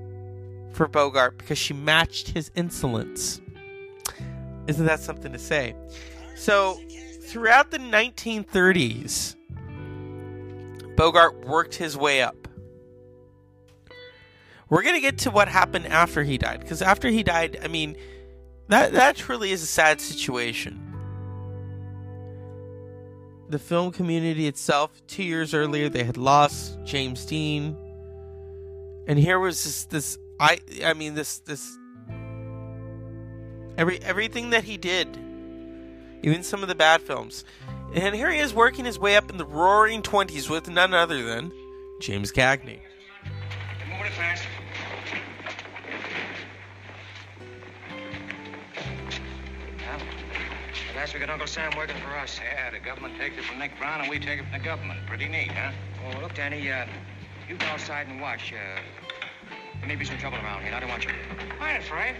for 0.73 0.87
Bogart 0.87 1.37
because 1.37 1.59
she 1.59 1.73
matched 1.73 2.29
his 2.29 2.51
insolence. 2.55 3.39
Isn't 4.67 4.85
that 4.87 4.99
something 4.99 5.31
to 5.31 5.39
say? 5.39 5.75
So, 6.35 6.79
throughout 7.21 7.69
the 7.69 7.77
1930s, 7.77 9.35
Bogart 10.95 11.45
worked 11.45 11.75
his 11.75 11.95
way 11.95 12.21
up. 12.21 12.47
We're 14.69 14.81
going 14.81 14.95
to 14.95 15.01
get 15.01 15.19
to 15.19 15.31
what 15.31 15.47
happened 15.47 15.85
after 15.87 16.23
he 16.23 16.39
died 16.39 16.61
because 16.61 16.81
after 16.81 17.09
he 17.09 17.21
died, 17.21 17.59
I 17.63 17.67
mean, 17.67 17.95
that 18.69 18.93
that 18.93 19.15
truly 19.15 19.51
is 19.51 19.61
a 19.61 19.67
sad 19.67 20.01
situation. 20.01 20.82
The 23.53 23.59
film 23.59 23.91
community 23.91 24.47
itself, 24.47 24.89
2 25.05 25.21
years 25.21 25.53
earlier 25.53 25.87
they 25.87 26.03
had 26.03 26.17
lost 26.17 26.79
James 26.83 27.23
Dean. 27.23 27.77
And 29.05 29.19
here 29.19 29.37
was 29.37 29.63
this 29.63 29.85
this 29.85 30.17
I 30.39 30.59
I 30.83 30.95
mean 30.95 31.13
this 31.13 31.37
this 31.37 31.77
every 33.77 33.99
everything 33.99 34.49
that 34.49 34.63
he 34.63 34.75
did 34.77 35.07
even 36.23 36.41
some 36.41 36.63
of 36.63 36.67
the 36.67 36.73
bad 36.73 37.03
films. 37.03 37.45
And 37.93 38.15
here 38.15 38.31
he 38.31 38.39
is 38.39 38.55
working 38.55 38.85
his 38.85 38.97
way 38.97 39.17
up 39.17 39.29
in 39.29 39.37
the 39.37 39.45
roaring 39.45 40.01
20s 40.01 40.49
with 40.49 40.67
none 40.67 40.95
other 40.95 41.21
than 41.23 41.51
James 42.01 42.31
Cagney. 42.31 42.79
Last 51.03 51.13
we 51.13 51.19
got 51.19 51.29
Uncle 51.29 51.47
Sam 51.47 51.69
working 51.75 51.97
for 51.97 52.15
us. 52.15 52.39
Yeah, 52.41 52.69
the 52.71 52.79
government 52.79 53.17
takes 53.17 53.37
it 53.37 53.43
from 53.43 53.59
Nick 53.59 53.77
Brown 53.77 53.99
and 53.99 54.09
we 54.09 54.19
take 54.19 54.39
it 54.39 54.43
from 54.43 54.53
the 54.53 54.63
government. 54.63 55.05
Pretty 55.05 55.27
neat, 55.27 55.51
huh? 55.51 55.73
Oh, 56.05 56.21
look, 56.21 56.33
Danny, 56.33 56.71
uh, 56.71 56.85
you 57.49 57.57
go 57.57 57.65
outside 57.65 58.07
and 58.07 58.21
watch. 58.21 58.53
Uh, 58.53 58.79
there 59.81 59.87
may 59.89 59.97
be 59.97 60.05
some 60.05 60.17
trouble 60.17 60.37
around 60.37 60.63
here. 60.63 60.73
I 60.73 60.79
don't 60.79 60.87
want 60.87 61.03
you. 61.03 61.11
I 61.59 61.73
ain't 61.73 61.83
afraid. 61.83 62.15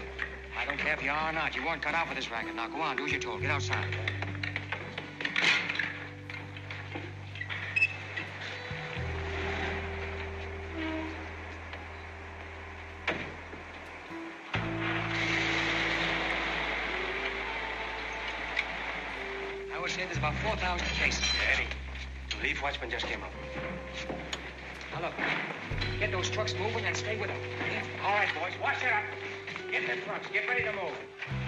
I 0.60 0.66
don't 0.66 0.76
care 0.76 0.92
if 0.92 1.02
you 1.02 1.10
are 1.10 1.30
or 1.30 1.32
not. 1.32 1.56
You 1.56 1.64
weren't 1.64 1.80
cut 1.80 1.94
out 1.94 2.08
for 2.08 2.14
this 2.14 2.30
racket. 2.30 2.56
Now, 2.56 2.68
go 2.68 2.82
on, 2.82 2.98
do 2.98 3.06
as 3.06 3.12
you're 3.12 3.22
told. 3.22 3.40
Get 3.40 3.50
outside. 3.50 3.86
About 20.24 20.40
4,000 20.42 20.86
cases. 20.96 21.22
Eddie, 21.52 21.66
the 22.30 22.36
relief 22.38 22.62
watchman 22.62 22.88
just 22.88 23.04
came 23.04 23.22
up. 23.22 23.30
Now, 24.94 25.02
look, 25.02 25.12
get 26.00 26.12
those 26.12 26.30
trucks 26.30 26.54
moving 26.58 26.86
and 26.86 26.96
stay 26.96 27.20
with 27.20 27.28
them. 27.28 27.38
All 28.02 28.14
right, 28.14 28.28
boys, 28.40 28.54
watch 28.62 28.82
it 28.82 28.90
up. 28.90 29.04
Get 29.70 29.82
the 29.82 30.00
trucks. 30.06 30.26
Get 30.32 30.48
ready 30.48 30.64
to 30.64 30.72
move. 30.72 31.43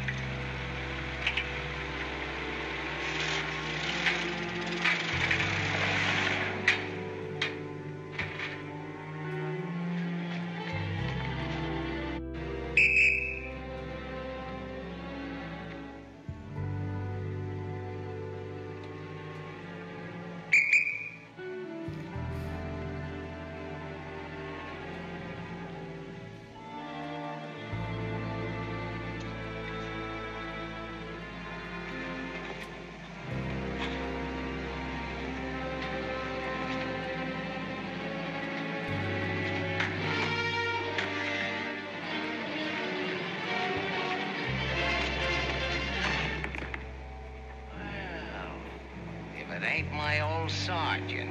My 49.96 50.20
old 50.20 50.50
sergeant. 50.50 51.30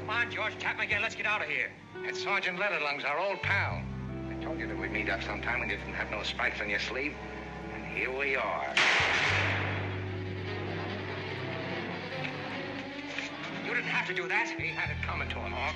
Come 0.00 0.10
on, 0.10 0.30
George. 0.30 0.58
Tap 0.58 0.76
me 0.78 0.84
again. 0.84 1.02
Let's 1.02 1.14
get 1.14 1.24
out 1.24 1.40
of 1.40 1.46
here. 1.46 1.70
It's 2.02 2.20
Sergeant 2.20 2.58
Letterlungs, 2.58 3.04
our 3.04 3.20
old 3.20 3.40
pal. 3.42 3.80
I 4.28 4.34
told 4.42 4.58
you 4.58 4.66
that 4.66 4.76
we'd 4.76 4.90
meet 4.90 5.08
up 5.08 5.22
sometime 5.22 5.60
when 5.60 5.70
you 5.70 5.76
didn't 5.76 5.94
have 5.94 6.10
no 6.10 6.22
spikes 6.24 6.60
on 6.60 6.68
your 6.68 6.80
sleeve. 6.80 7.14
And 7.72 7.84
here 7.84 8.10
we 8.10 8.34
are. 8.34 8.74
You 13.64 13.72
didn't 13.72 13.84
have 13.84 14.08
to 14.08 14.14
do 14.14 14.26
that. 14.26 14.48
He 14.58 14.66
had 14.66 14.90
it 14.90 15.00
coming 15.06 15.28
to 15.28 15.36
him. 15.36 15.54
Oh. 15.54 15.72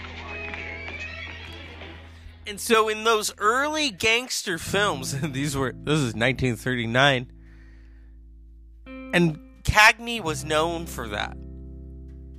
And 2.49 2.61
so 2.61 2.89
in 2.89 3.05
those 3.05 3.33
early 3.39 3.91
gangster 3.91 4.59
films, 4.59 5.21
these 5.33 5.57
were 5.57 5.73
this 5.73 6.01
is 6.01 6.15
1939. 6.15 7.31
And 8.87 9.39
Cagney 9.63 10.21
was 10.21 10.45
known 10.45 10.87
for 10.87 11.09
that. 11.09 11.37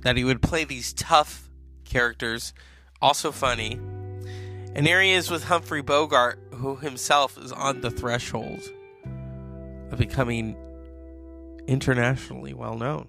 That 0.00 0.16
he 0.16 0.24
would 0.24 0.42
play 0.42 0.64
these 0.64 0.92
tough 0.92 1.50
characters, 1.84 2.54
also 3.02 3.32
funny. 3.32 3.78
And 4.74 4.86
here 4.86 5.00
he 5.00 5.12
is 5.12 5.30
with 5.30 5.44
Humphrey 5.44 5.82
Bogart, 5.82 6.38
who 6.54 6.76
himself 6.76 7.36
is 7.38 7.52
on 7.52 7.80
the 7.80 7.90
threshold 7.90 8.60
of 9.90 9.98
becoming 9.98 10.56
internationally 11.66 12.54
well 12.54 12.76
known. 12.76 13.08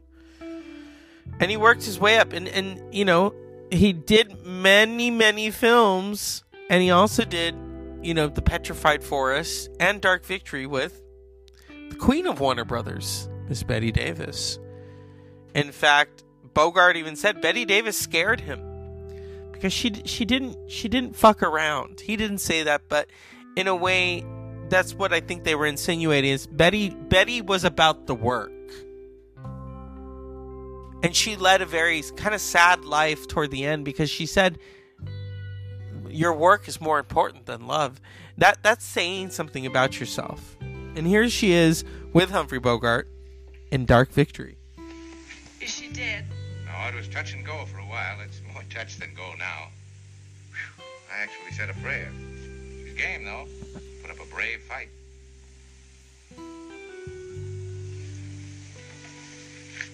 And 1.39 1.51
he 1.51 1.57
worked 1.57 1.83
his 1.83 1.99
way 1.99 2.17
up 2.17 2.33
and, 2.33 2.47
and 2.47 2.93
you 2.93 3.05
know, 3.05 3.33
he 3.71 3.93
did 3.93 4.45
many, 4.45 5.11
many 5.11 5.51
films 5.51 6.43
and 6.69 6.81
he 6.81 6.91
also 6.91 7.23
did, 7.23 7.55
you 8.01 8.13
know, 8.13 8.27
The 8.27 8.41
Petrified 8.41 9.03
Forest 9.03 9.69
and 9.79 10.01
Dark 10.01 10.25
Victory 10.25 10.65
with 10.65 11.01
the 11.89 11.95
Queen 11.95 12.27
of 12.27 12.39
Warner 12.39 12.65
Brothers, 12.65 13.29
Miss 13.47 13.63
Bette 13.63 13.91
Davis. 13.91 14.59
In 15.55 15.71
fact, 15.71 16.23
Bogart 16.53 16.97
even 16.97 17.15
said 17.15 17.41
Bette 17.41 17.65
Davis 17.65 17.97
scared 17.97 18.41
him 18.41 18.59
because 19.51 19.73
she 19.73 19.93
she 20.05 20.23
didn't 20.25 20.57
she 20.69 20.87
didn't 20.87 21.15
fuck 21.15 21.43
around. 21.43 21.99
He 21.99 22.15
didn't 22.15 22.37
say 22.37 22.63
that, 22.63 22.83
but 22.87 23.09
in 23.55 23.67
a 23.67 23.75
way, 23.75 24.25
that's 24.69 24.93
what 24.93 25.11
I 25.11 25.19
think 25.19 25.43
they 25.43 25.55
were 25.55 25.65
insinuating. 25.65 26.31
Is 26.31 26.47
Betty 26.47 26.89
Betty 26.89 27.41
was 27.41 27.65
about 27.65 28.07
the 28.07 28.15
work, 28.15 28.51
and 31.03 31.15
she 31.15 31.35
led 31.35 31.61
a 31.61 31.65
very 31.65 32.01
kind 32.15 32.33
of 32.33 32.41
sad 32.41 32.85
life 32.85 33.27
toward 33.27 33.51
the 33.51 33.65
end 33.65 33.83
because 33.83 34.09
she 34.09 34.25
said 34.25 34.59
your 36.07 36.33
work 36.33 36.67
is 36.67 36.79
more 36.79 36.99
important 36.99 37.45
than 37.45 37.67
love. 37.67 37.99
That 38.37 38.63
that's 38.63 38.85
saying 38.85 39.31
something 39.31 39.65
about 39.65 39.99
yourself. 39.99 40.57
And 40.61 41.05
here 41.05 41.29
she 41.29 41.51
is 41.51 41.83
with 42.13 42.31
Humphrey 42.31 42.59
Bogart 42.59 43.07
in 43.71 43.85
Dark 43.85 44.11
Victory. 44.11 44.57
She 45.65 45.89
dead? 45.89 46.25
No, 46.79 46.87
it 46.87 46.95
was 46.95 47.09
touch 47.09 47.33
and 47.33 47.45
go 47.45 47.65
for 47.65 47.79
a 47.79 47.83
while. 47.83 48.21
It's 48.23 48.41
more 48.53 48.63
touch 48.69 48.95
than 48.97 49.13
go 49.13 49.33
now. 49.37 49.67
Whew. 50.51 50.85
I 51.13 51.23
actually 51.23 51.51
said 51.51 51.69
a 51.69 51.73
prayer. 51.81 52.09
She's 52.85 52.93
game, 52.93 53.25
though. 53.25 53.47
Put 54.01 54.11
up 54.11 54.19
a 54.25 54.33
brave 54.33 54.61
fight. 54.61 54.87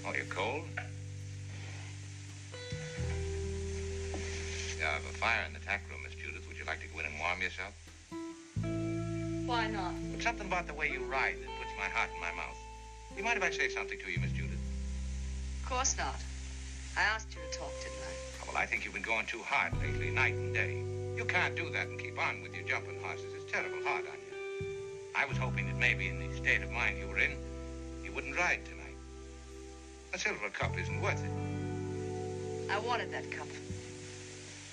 Oh, 0.06 0.14
you're 0.14 0.26
cold? 0.26 0.62
Yeah, 4.80 4.90
I 4.90 4.94
have 4.94 5.06
a 5.06 5.18
fire 5.18 5.44
in 5.48 5.54
the 5.54 5.60
tack 5.66 5.82
room, 5.90 6.02
Miss 6.04 6.14
Judith. 6.14 6.48
Would 6.48 6.58
you 6.58 6.66
like 6.66 6.82
to 6.82 6.88
go 6.88 7.00
in 7.00 7.08
and 7.08 7.16
warm 7.20 7.42
yourself? 7.42 7.74
Why 9.48 9.68
not? 9.68 9.94
But 10.12 10.22
something 10.22 10.46
about 10.46 10.68
the 10.68 10.76
way 10.76 10.92
you 10.92 11.04
ride 11.06 11.38
that 11.42 11.50
puts 11.60 11.72
my 11.80 11.90
heart 11.90 12.12
in 12.14 12.22
my 12.22 12.32
mouth. 12.34 12.58
You 13.18 13.24
mind 13.24 13.38
if 13.38 13.44
I 13.44 13.50
say 13.50 13.70
something 13.70 13.98
to 13.98 14.12
you, 14.12 14.20
Miss 14.20 14.34
Judith? 14.34 14.60
Of 15.64 15.70
course 15.70 15.98
not. 15.98 16.22
I 16.98 17.02
asked 17.02 17.36
you 17.36 17.42
to 17.42 17.58
talk, 17.58 17.74
didn't 17.82 18.00
I? 18.00 18.14
Oh, 18.42 18.48
well, 18.48 18.58
I 18.58 18.66
think 18.66 18.86
you've 18.86 18.94
been 18.94 19.04
going 19.04 19.26
too 19.26 19.42
hard 19.44 19.74
lately, 19.82 20.12
night 20.12 20.34
and 20.34 20.54
day. 20.54 20.82
You 21.18 21.26
can't 21.26 21.56
do 21.56 21.70
that 21.72 21.88
and 21.88 22.00
keep 22.00 22.18
on 22.18 22.42
with 22.42 22.56
your 22.56 22.64
jumping 22.64 23.02
horses. 23.02 23.26
It's 23.36 23.52
terrible 23.52 23.84
hard 23.84 24.06
on 24.08 24.14
you. 24.14 24.66
I 25.14 25.26
was 25.26 25.38
hoping 25.38 25.68
that 25.68 25.76
maybe 25.78 26.08
in 26.08 26.20
the 26.20 26.34
state 26.38 26.62
of 26.62 26.72
mind 26.72 26.98
you 26.98 27.08
were 27.08 27.20
in, 27.20 27.32
you 28.04 28.14
wouldn't 28.14 28.38
ride 28.38 28.64
tonight. 28.64 28.96
A 30.14 30.18
silver 30.18 30.50
cup 30.50 30.80
isn't 30.80 31.02
worth 31.02 31.22
it. 31.22 32.72
I 32.72 32.80
wanted 32.80 33.12
that 33.12 33.30
cup. 33.30 33.48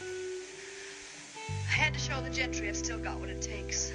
I 0.00 1.74
had 1.74 1.92
to 1.94 1.98
show 1.98 2.20
the 2.20 2.30
gentry 2.30 2.68
I've 2.68 2.76
still 2.76 2.98
got 2.98 3.18
what 3.18 3.30
it 3.30 3.42
takes. 3.42 3.90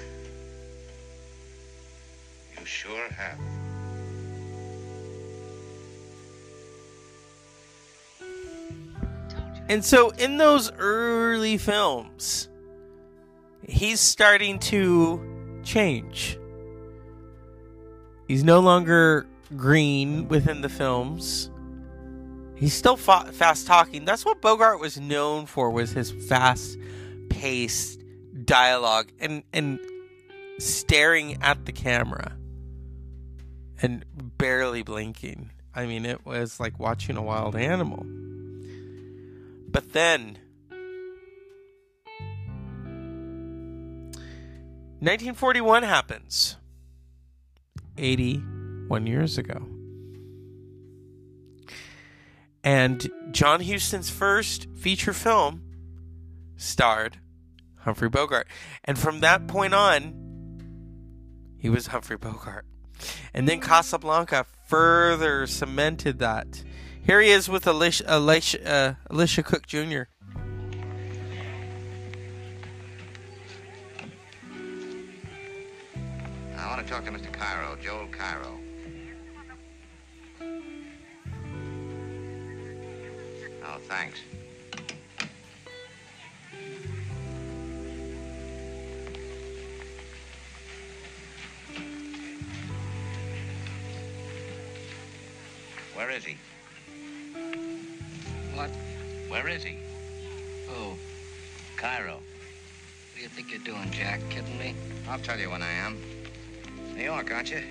You 2.58 2.66
sure 2.66 3.08
have. 3.10 3.38
And 9.68 9.84
so 9.84 10.10
in 10.10 10.38
those 10.38 10.72
early 10.78 11.58
films, 11.58 12.48
he's 13.62 14.00
starting 14.00 14.58
to 14.60 15.60
change. 15.62 16.38
He's 18.26 18.44
no 18.44 18.60
longer 18.60 19.26
green 19.56 20.28
within 20.28 20.62
the 20.62 20.68
films. 20.68 21.50
He's 22.56 22.74
still 22.74 22.96
fa- 22.96 23.30
fast 23.32 23.66
talking. 23.66 24.04
That's 24.04 24.24
what 24.24 24.40
Bogart 24.40 24.80
was 24.80 24.98
known 24.98 25.46
for 25.46 25.70
was 25.70 25.92
his 25.92 26.10
fast 26.10 26.78
paced 27.30 28.02
dialogue 28.44 29.10
and 29.20 29.42
and 29.52 29.78
staring 30.58 31.40
at 31.42 31.66
the 31.66 31.72
camera 31.72 32.32
and 33.80 34.04
barely 34.38 34.82
blinking. 34.82 35.50
I 35.74 35.86
mean, 35.86 36.04
it 36.04 36.26
was 36.26 36.58
like 36.58 36.78
watching 36.78 37.16
a 37.16 37.22
wild 37.22 37.54
animal. 37.54 38.04
But 39.70 39.92
then 39.92 40.38
1941 45.00 45.82
happens. 45.84 46.56
81 47.96 49.06
years 49.06 49.38
ago. 49.38 49.66
And 52.64 53.08
John 53.30 53.60
Huston's 53.60 54.10
first 54.10 54.66
feature 54.76 55.12
film 55.12 55.62
starred 56.56 57.18
Humphrey 57.80 58.08
Bogart. 58.08 58.48
And 58.84 58.98
from 58.98 59.20
that 59.20 59.46
point 59.46 59.74
on, 59.74 60.14
he 61.58 61.68
was 61.68 61.88
Humphrey 61.88 62.16
Bogart. 62.16 62.66
And 63.32 63.48
then 63.48 63.60
Casablanca 63.60 64.46
further 64.66 65.46
cemented 65.46 66.18
that. 66.18 66.64
Here 67.08 67.22
he 67.22 67.30
is 67.30 67.48
with 67.48 67.66
Alicia, 67.66 68.04
Alicia, 68.06 68.70
uh, 68.70 68.94
Elisha 69.10 69.42
Cook 69.42 69.66
Jr. 69.66 70.02
I 76.54 76.66
want 76.66 76.86
to 76.86 76.92
talk 76.92 77.06
to 77.06 77.10
Mr. 77.10 77.32
Cairo, 77.32 77.78
Joel 77.82 78.08
Cairo. 78.08 78.60
Oh, 83.64 83.78
thanks. 83.88 84.18
Where 95.94 96.10
is 96.10 96.26
he? 96.26 96.36
What? 98.54 98.70
Where 99.28 99.48
is 99.48 99.62
he? 99.62 99.78
Oh, 100.70 100.94
Cairo. 101.76 102.14
what 102.14 102.22
do 103.16 103.22
you 103.22 103.28
think 103.28 103.50
you're 103.50 103.60
doing, 103.60 103.90
Jack? 103.90 104.20
Kidding 104.30 104.58
me? 104.58 104.74
I'll 105.08 105.18
tell 105.18 105.38
you 105.38 105.50
when 105.50 105.62
I 105.62 105.72
am. 105.72 106.02
New 106.96 107.04
York, 107.04 107.32
aren't 107.32 107.50
you? 107.50 107.62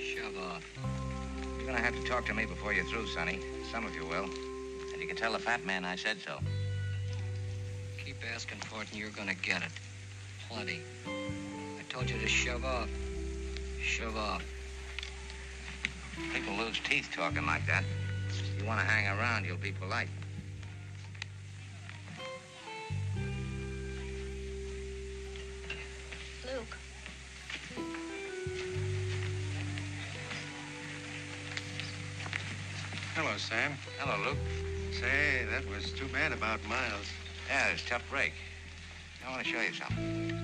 Shove 0.00 0.38
off. 0.38 0.64
You're 1.56 1.66
gonna 1.66 1.80
have 1.80 1.94
to 2.00 2.08
talk 2.08 2.24
to 2.26 2.34
me 2.34 2.46
before 2.46 2.72
you're 2.72 2.84
through, 2.84 3.06
Sonny. 3.08 3.40
Some 3.72 3.84
of 3.84 3.94
you 3.94 4.06
will. 4.06 4.24
And 4.92 5.00
you 5.02 5.06
can 5.06 5.16
tell 5.16 5.32
the 5.32 5.38
fat 5.38 5.64
man 5.66 5.84
I 5.84 5.96
said 5.96 6.18
so. 6.24 6.38
Keep 8.04 8.22
asking 8.34 8.58
for 8.60 8.82
it 8.82 8.88
and 8.90 8.98
you're 8.98 9.10
gonna 9.10 9.34
get 9.34 9.62
it. 9.62 9.70
Plenty. 10.48 10.80
I 11.06 11.82
told 11.88 12.08
you 12.08 12.18
to 12.18 12.28
shove 12.28 12.64
off. 12.64 12.88
Shove 13.82 14.16
off. 14.16 14.44
People 16.32 16.54
lose 16.54 16.80
teeth 16.80 17.10
talking 17.14 17.46
like 17.46 17.66
that. 17.66 17.84
If 18.58 18.64
you 18.64 18.68
want 18.70 18.80
to 18.80 18.86
hang 18.86 19.06
around, 19.16 19.46
you'll 19.46 19.56
be 19.56 19.70
polite. 19.70 20.08
Luke. 26.44 26.76
Hello, 33.14 33.36
Sam. 33.36 33.78
Hello, 34.00 34.28
Luke. 34.28 34.38
Say, 34.90 35.46
that 35.52 35.64
was 35.68 35.92
too 35.92 36.08
bad 36.08 36.32
about 36.32 36.58
Miles. 36.68 37.06
Yeah, 37.48 37.68
it's 37.68 37.84
a 37.84 37.90
tough 37.90 38.10
break. 38.10 38.32
I 39.24 39.30
want 39.30 39.44
to 39.44 39.48
show 39.48 39.60
you 39.60 39.72
something. 39.72 40.34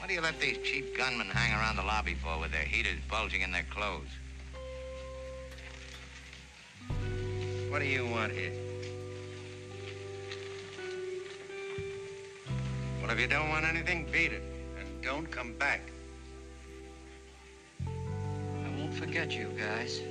What 0.00 0.08
do 0.08 0.14
you 0.14 0.20
let 0.20 0.40
these 0.40 0.58
cheap 0.64 0.96
gunmen 0.96 1.28
hang 1.28 1.52
around 1.52 1.76
the 1.76 1.84
lobby 1.84 2.14
for 2.14 2.40
with 2.40 2.50
their 2.50 2.64
heaters 2.64 2.98
bulging 3.08 3.42
in 3.42 3.52
their 3.52 3.66
clothes? 3.70 4.08
What 7.72 7.80
do 7.80 7.86
you 7.86 8.06
want 8.06 8.32
here? 8.32 8.52
Well, 13.00 13.10
if 13.10 13.18
you 13.18 13.26
don't 13.26 13.48
want 13.48 13.64
anything, 13.64 14.06
beat 14.12 14.30
it. 14.30 14.42
And 14.78 15.02
don't 15.02 15.30
come 15.30 15.54
back. 15.54 15.80
I 17.86 18.78
won't 18.78 18.92
forget 18.92 19.32
you 19.32 19.46
guys. 19.58 20.02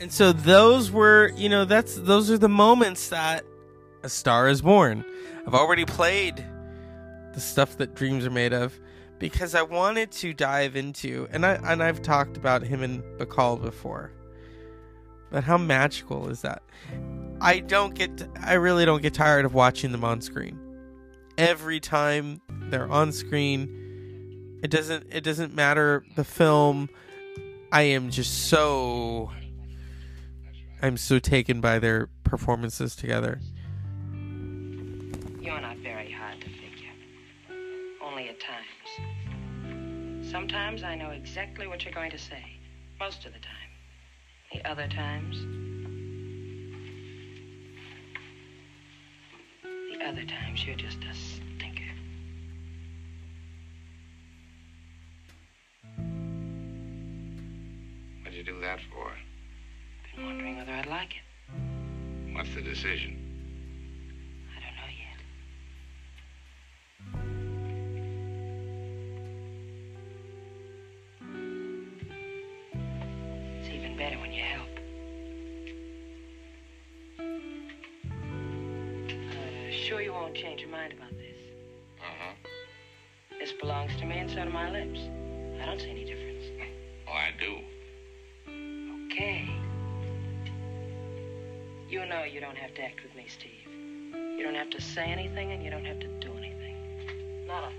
And 0.00 0.12
so 0.12 0.32
those 0.32 0.90
were, 0.90 1.30
you 1.36 1.48
know, 1.48 1.64
that's 1.64 1.94
those 1.94 2.32
are 2.32 2.38
the 2.38 2.48
moments 2.48 3.10
that 3.10 3.44
a 4.02 4.08
star 4.08 4.48
is 4.48 4.60
born. 4.60 5.04
I've 5.46 5.54
already 5.54 5.84
played 5.84 6.44
the 7.36 7.40
stuff 7.42 7.76
that 7.76 7.94
dreams 7.94 8.24
are 8.24 8.30
made 8.30 8.54
of 8.54 8.80
because 9.18 9.54
I 9.54 9.60
wanted 9.60 10.10
to 10.12 10.32
dive 10.32 10.74
into 10.74 11.28
and 11.30 11.44
I 11.44 11.60
and 11.64 11.82
I've 11.82 12.00
talked 12.00 12.38
about 12.38 12.62
him 12.62 12.82
and 12.82 13.02
Bacall 13.18 13.60
before. 13.60 14.10
But 15.30 15.44
how 15.44 15.58
magical 15.58 16.30
is 16.30 16.40
that? 16.40 16.62
I 17.42 17.60
don't 17.60 17.94
get 17.94 18.26
I 18.42 18.54
really 18.54 18.86
don't 18.86 19.02
get 19.02 19.12
tired 19.12 19.44
of 19.44 19.52
watching 19.52 19.92
them 19.92 20.02
on 20.02 20.22
screen. 20.22 20.58
Every 21.36 21.78
time 21.78 22.40
they're 22.70 22.90
on 22.90 23.12
screen, 23.12 24.58
it 24.62 24.70
doesn't 24.70 25.06
it 25.12 25.22
doesn't 25.22 25.54
matter 25.54 26.06
the 26.16 26.24
film. 26.24 26.88
I 27.70 27.82
am 27.82 28.08
just 28.08 28.48
so 28.48 29.30
I'm 30.80 30.96
so 30.96 31.18
taken 31.18 31.60
by 31.60 31.80
their 31.80 32.08
performances 32.24 32.96
together. 32.96 33.40
Sometimes 40.36 40.82
I 40.82 40.94
know 40.94 41.12
exactly 41.12 41.66
what 41.66 41.82
you're 41.82 41.94
going 41.94 42.10
to 42.10 42.18
say. 42.18 42.44
Most 43.00 43.24
of 43.24 43.32
the 43.32 43.38
time. 43.38 43.70
The 44.52 44.70
other 44.70 44.86
times. 44.86 45.40
The 49.62 50.04
other 50.04 50.26
times 50.26 50.66
you're 50.66 50.76
just 50.76 50.98
a 51.04 51.14
stinker. 51.14 51.90
What'd 58.20 58.34
you 58.34 58.44
do 58.44 58.60
that 58.60 58.80
for? 58.92 59.10
Been 60.14 60.26
wondering 60.26 60.58
whether 60.58 60.72
I'd 60.72 60.84
like 60.84 61.12
it. 61.12 62.34
What's 62.34 62.54
the 62.54 62.60
decision? 62.60 63.25
Belongs 84.36 84.44
to 84.44 84.44
me 84.44 84.44
and 84.44 84.44
so 84.44 84.44
do 84.44 84.50
my 84.50 84.70
lips. 84.70 85.00
I 85.62 85.66
don't 85.66 85.80
see 85.80 85.90
any 85.90 86.04
difference. 86.04 86.44
Oh, 87.08 87.12
I 87.12 87.30
do. 87.40 87.58
Okay. 89.06 89.48
You 91.88 92.04
know 92.06 92.24
you 92.24 92.40
don't 92.40 92.56
have 92.56 92.74
to 92.74 92.82
act 92.82 93.02
with 93.02 93.14
me, 93.14 93.26
Steve. 93.28 93.50
You 94.36 94.42
don't 94.42 94.54
have 94.54 94.70
to 94.70 94.80
say 94.80 95.04
anything 95.04 95.52
and 95.52 95.62
you 95.62 95.70
don't 95.70 95.84
have 95.84 96.00
to 96.00 96.08
do 96.20 96.32
anything. 96.36 97.46
Not 97.46 97.72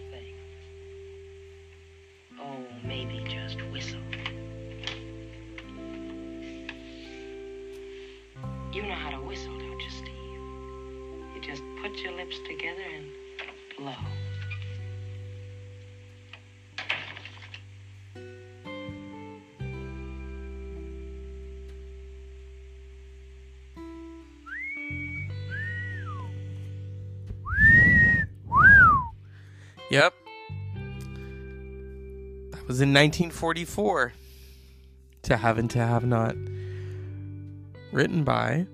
was 32.77 32.81
in 32.83 32.89
1944. 32.89 34.13
To 35.23 35.37
Have 35.37 35.57
and 35.57 35.67
to 35.71 35.79
Have 35.79 36.05
Not. 36.05 36.35
Written 37.91 38.23
by 38.23 38.67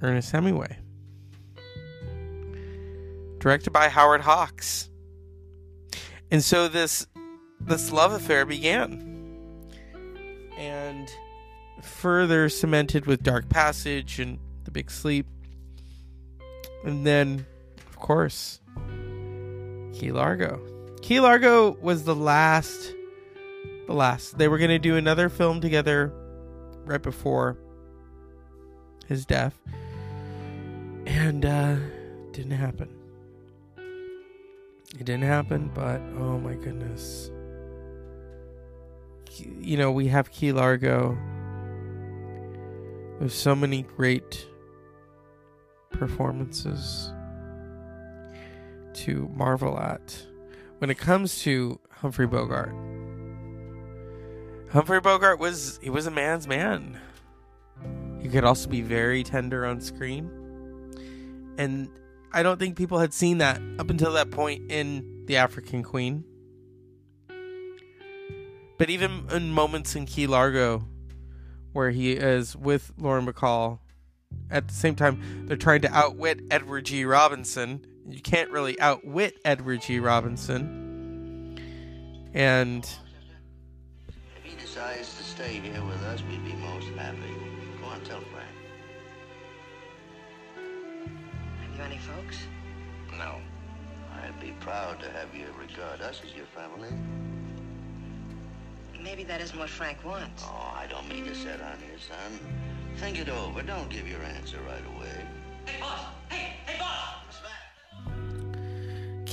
Ernest 0.00 0.32
Hemingway. 0.32 0.78
Directed 3.40 3.72
by 3.74 3.90
Howard 3.90 4.22
Hawks. 4.22 4.88
And 6.30 6.42
so 6.42 6.66
this 6.66 7.06
this 7.60 7.92
love 7.92 8.12
affair 8.12 8.46
began. 8.46 9.68
And 10.56 11.10
further 11.82 12.48
cemented 12.48 13.04
with 13.04 13.22
Dark 13.22 13.50
Passage 13.50 14.18
and 14.18 14.38
The 14.64 14.70
Big 14.70 14.90
Sleep. 14.90 15.26
And 16.86 17.06
then, 17.06 17.44
of 17.86 17.98
course, 17.98 18.60
Key 19.92 20.10
Largo. 20.10 20.77
Key 20.98 21.20
Largo 21.20 21.72
was 21.80 22.04
the 22.04 22.14
last 22.14 22.94
the 23.86 23.94
last. 23.94 24.36
They 24.36 24.48
were 24.48 24.58
going 24.58 24.70
to 24.70 24.78
do 24.78 24.96
another 24.96 25.28
film 25.28 25.60
together 25.60 26.12
right 26.84 27.02
before 27.02 27.58
his 29.06 29.24
death. 29.24 29.58
And 31.06 31.44
uh 31.44 31.76
didn't 32.32 32.52
happen. 32.52 32.88
It 33.76 35.04
didn't 35.04 35.24
happen, 35.24 35.70
but 35.74 36.00
oh 36.18 36.38
my 36.38 36.54
goodness. 36.54 37.30
You 39.58 39.76
know, 39.76 39.90
we 39.90 40.06
have 40.08 40.30
Key 40.30 40.52
Largo. 40.52 41.16
There's 43.18 43.34
so 43.34 43.54
many 43.54 43.82
great 43.82 44.46
performances 45.90 47.12
to 48.94 49.28
marvel 49.34 49.78
at. 49.78 50.27
When 50.78 50.90
it 50.90 50.98
comes 50.98 51.40
to 51.42 51.80
Humphrey 51.90 52.26
Bogart, 52.26 52.74
Humphrey 54.70 55.00
Bogart 55.00 55.38
was 55.38 55.80
he 55.82 55.90
was 55.90 56.06
a 56.06 56.10
man's 56.10 56.46
man. 56.46 57.00
He 58.20 58.28
could 58.28 58.44
also 58.44 58.68
be 58.68 58.80
very 58.80 59.24
tender 59.24 59.66
on 59.66 59.80
screen. 59.80 60.30
And 61.56 61.88
I 62.32 62.42
don't 62.42 62.58
think 62.58 62.76
people 62.76 62.98
had 62.98 63.12
seen 63.12 63.38
that 63.38 63.60
up 63.78 63.90
until 63.90 64.12
that 64.12 64.30
point 64.30 64.70
in 64.70 65.24
The 65.26 65.36
African 65.38 65.82
Queen. 65.82 66.24
But 68.76 68.90
even 68.90 69.26
in 69.32 69.50
moments 69.50 69.96
in 69.96 70.06
Key 70.06 70.28
Largo, 70.28 70.86
where 71.72 71.90
he 71.90 72.12
is 72.12 72.54
with 72.54 72.92
Lauren 72.98 73.26
Bacall, 73.26 73.80
at 74.50 74.68
the 74.68 74.74
same 74.74 74.94
time, 74.94 75.46
they're 75.46 75.56
trying 75.56 75.80
to 75.82 75.92
outwit 75.92 76.40
Edward 76.50 76.84
G. 76.84 77.04
Robinson. 77.04 77.84
You 78.08 78.20
can't 78.22 78.50
really 78.50 78.80
outwit 78.80 79.38
Edward 79.44 79.82
G. 79.82 80.00
Robinson. 80.00 81.58
And. 82.32 82.84
If 84.08 84.44
he 84.44 84.56
decides 84.56 85.14
to 85.18 85.22
stay 85.22 85.60
here 85.60 85.84
with 85.84 86.02
us, 86.04 86.22
we'd 86.30 86.44
be 86.44 86.54
most 86.54 86.88
happy. 86.96 87.18
Go 87.80 87.86
on, 87.86 88.00
tell 88.00 88.20
Frank. 88.20 88.48
Have 90.56 91.76
you 91.76 91.82
any 91.82 91.98
folks? 91.98 92.38
No. 93.16 93.36
I'd 94.14 94.40
be 94.40 94.52
proud 94.60 95.00
to 95.00 95.10
have 95.10 95.34
you 95.34 95.46
regard 95.60 96.00
us 96.00 96.22
as 96.24 96.34
your 96.34 96.46
family. 96.46 96.88
Maybe 99.00 99.22
that 99.24 99.40
isn't 99.40 99.58
what 99.58 99.68
Frank 99.68 100.04
wants. 100.04 100.44
Oh, 100.46 100.74
I 100.74 100.86
don't 100.88 101.08
mean 101.08 101.24
to 101.26 101.34
set 101.34 101.60
on 101.60 101.78
you, 101.80 101.98
son. 101.98 102.38
Think 102.96 103.20
it 103.20 103.28
over. 103.28 103.62
Don't 103.62 103.88
give 103.90 104.08
your 104.08 104.22
answer 104.22 104.58
right 104.66 104.82
away. 104.96 105.26
Hey, 105.66 105.80
boss! 105.80 106.17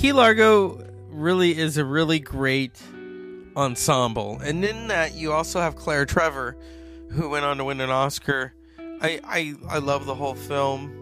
Key 0.06 0.13
Largo 0.13 0.88
really 1.10 1.58
is 1.58 1.80
a 1.80 1.84
really 1.84 2.20
great 2.20 2.80
ensemble. 3.58 4.38
And 4.44 4.63
in 4.63 4.89
that, 4.89 5.15
you 5.15 5.32
also 5.32 5.60
have 5.60 5.76
Claire 5.76 6.06
Trevor, 6.06 6.56
who 7.10 7.28
went 7.28 7.44
on 7.44 7.58
to 7.58 7.63
win 7.63 7.82
an 7.82 7.89
Oscar. 7.89 8.54
I, 9.02 9.20
I, 9.24 9.56
I 9.68 9.78
love 9.80 10.06
the 10.06 10.13
whole 10.13 10.36
film. 10.36 10.94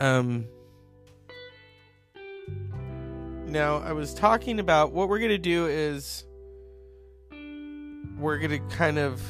Um, 0.00 0.46
now, 3.46 3.76
I 3.76 3.92
was 3.92 4.12
talking 4.12 4.58
about 4.58 4.90
what 4.90 5.08
we're 5.08 5.20
going 5.20 5.30
to 5.30 5.38
do 5.38 5.68
is 5.68 6.24
we're 8.18 8.38
going 8.38 8.50
to 8.50 8.76
kind 8.76 8.98
of. 8.98 9.22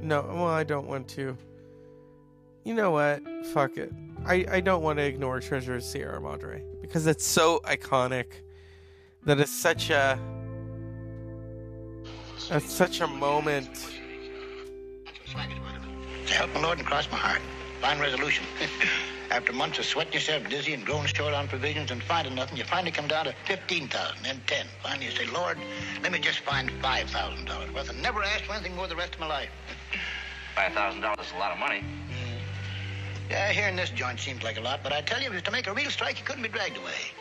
No, 0.00 0.22
well, 0.22 0.46
I 0.46 0.62
don't 0.62 0.86
want 0.86 1.08
to. 1.08 1.36
You 2.62 2.74
know 2.74 2.92
what? 2.92 3.20
Fuck 3.46 3.78
it. 3.78 3.92
I, 4.26 4.44
I 4.50 4.60
don't 4.60 4.82
want 4.82 4.98
to 4.98 5.04
ignore 5.04 5.40
Treasure 5.40 5.76
of 5.76 5.82
Sierra 5.82 6.20
Madre 6.20 6.62
because 6.80 7.06
it's 7.06 7.26
so 7.26 7.60
iconic 7.64 8.26
that 9.24 9.40
it's 9.40 9.50
such 9.52 9.90
a 9.90 10.18
it's 12.50 12.72
such 12.72 13.00
a 13.00 13.06
moment. 13.06 13.86
To 16.26 16.34
help 16.34 16.52
my 16.54 16.60
Lord 16.60 16.78
and 16.78 16.86
cross 16.86 17.10
my 17.10 17.18
heart. 17.18 17.40
Fine 17.80 18.00
resolution. 18.00 18.44
After 19.30 19.52
months 19.52 19.78
of 19.78 19.84
sweating 19.84 20.14
yourself 20.14 20.48
dizzy 20.48 20.72
and 20.72 20.84
growing 20.84 21.06
short 21.06 21.34
on 21.34 21.48
provisions 21.48 21.90
and 21.90 22.02
finding 22.02 22.34
nothing, 22.34 22.56
you 22.56 22.64
finally 22.64 22.90
come 22.90 23.06
down 23.06 23.26
to 23.26 23.34
15000 23.46 24.22
then 24.22 24.40
10 24.46 24.66
Finally, 24.82 25.04
you 25.04 25.10
say, 25.12 25.26
Lord, 25.26 25.58
let 26.02 26.12
me 26.12 26.18
just 26.18 26.40
find 26.40 26.70
$5,000 26.70 27.74
worth 27.74 27.90
and 27.90 28.02
never 28.02 28.22
ask 28.22 28.44
for 28.44 28.54
anything 28.54 28.74
more 28.74 28.88
the 28.88 28.96
rest 28.96 29.14
of 29.14 29.20
my 29.20 29.26
life. 29.26 29.50
$5,000 30.56 31.20
is 31.20 31.32
a 31.32 31.38
lot 31.38 31.52
of 31.52 31.58
money. 31.58 31.84
Yeah, 33.30 33.52
here 33.52 33.68
in 33.68 33.76
this 33.76 33.90
joint 33.90 34.18
seems 34.20 34.42
like 34.42 34.56
a 34.56 34.60
lot, 34.60 34.80
but 34.82 34.92
I 34.92 35.02
tell 35.02 35.20
you, 35.20 35.26
if 35.26 35.32
it 35.32 35.36
was 35.36 35.42
to 35.44 35.50
make 35.50 35.66
a 35.66 35.74
real 35.74 35.90
strike, 35.90 36.18
you 36.18 36.24
couldn't 36.24 36.42
be 36.42 36.48
dragged 36.48 36.78
away. 36.78 37.12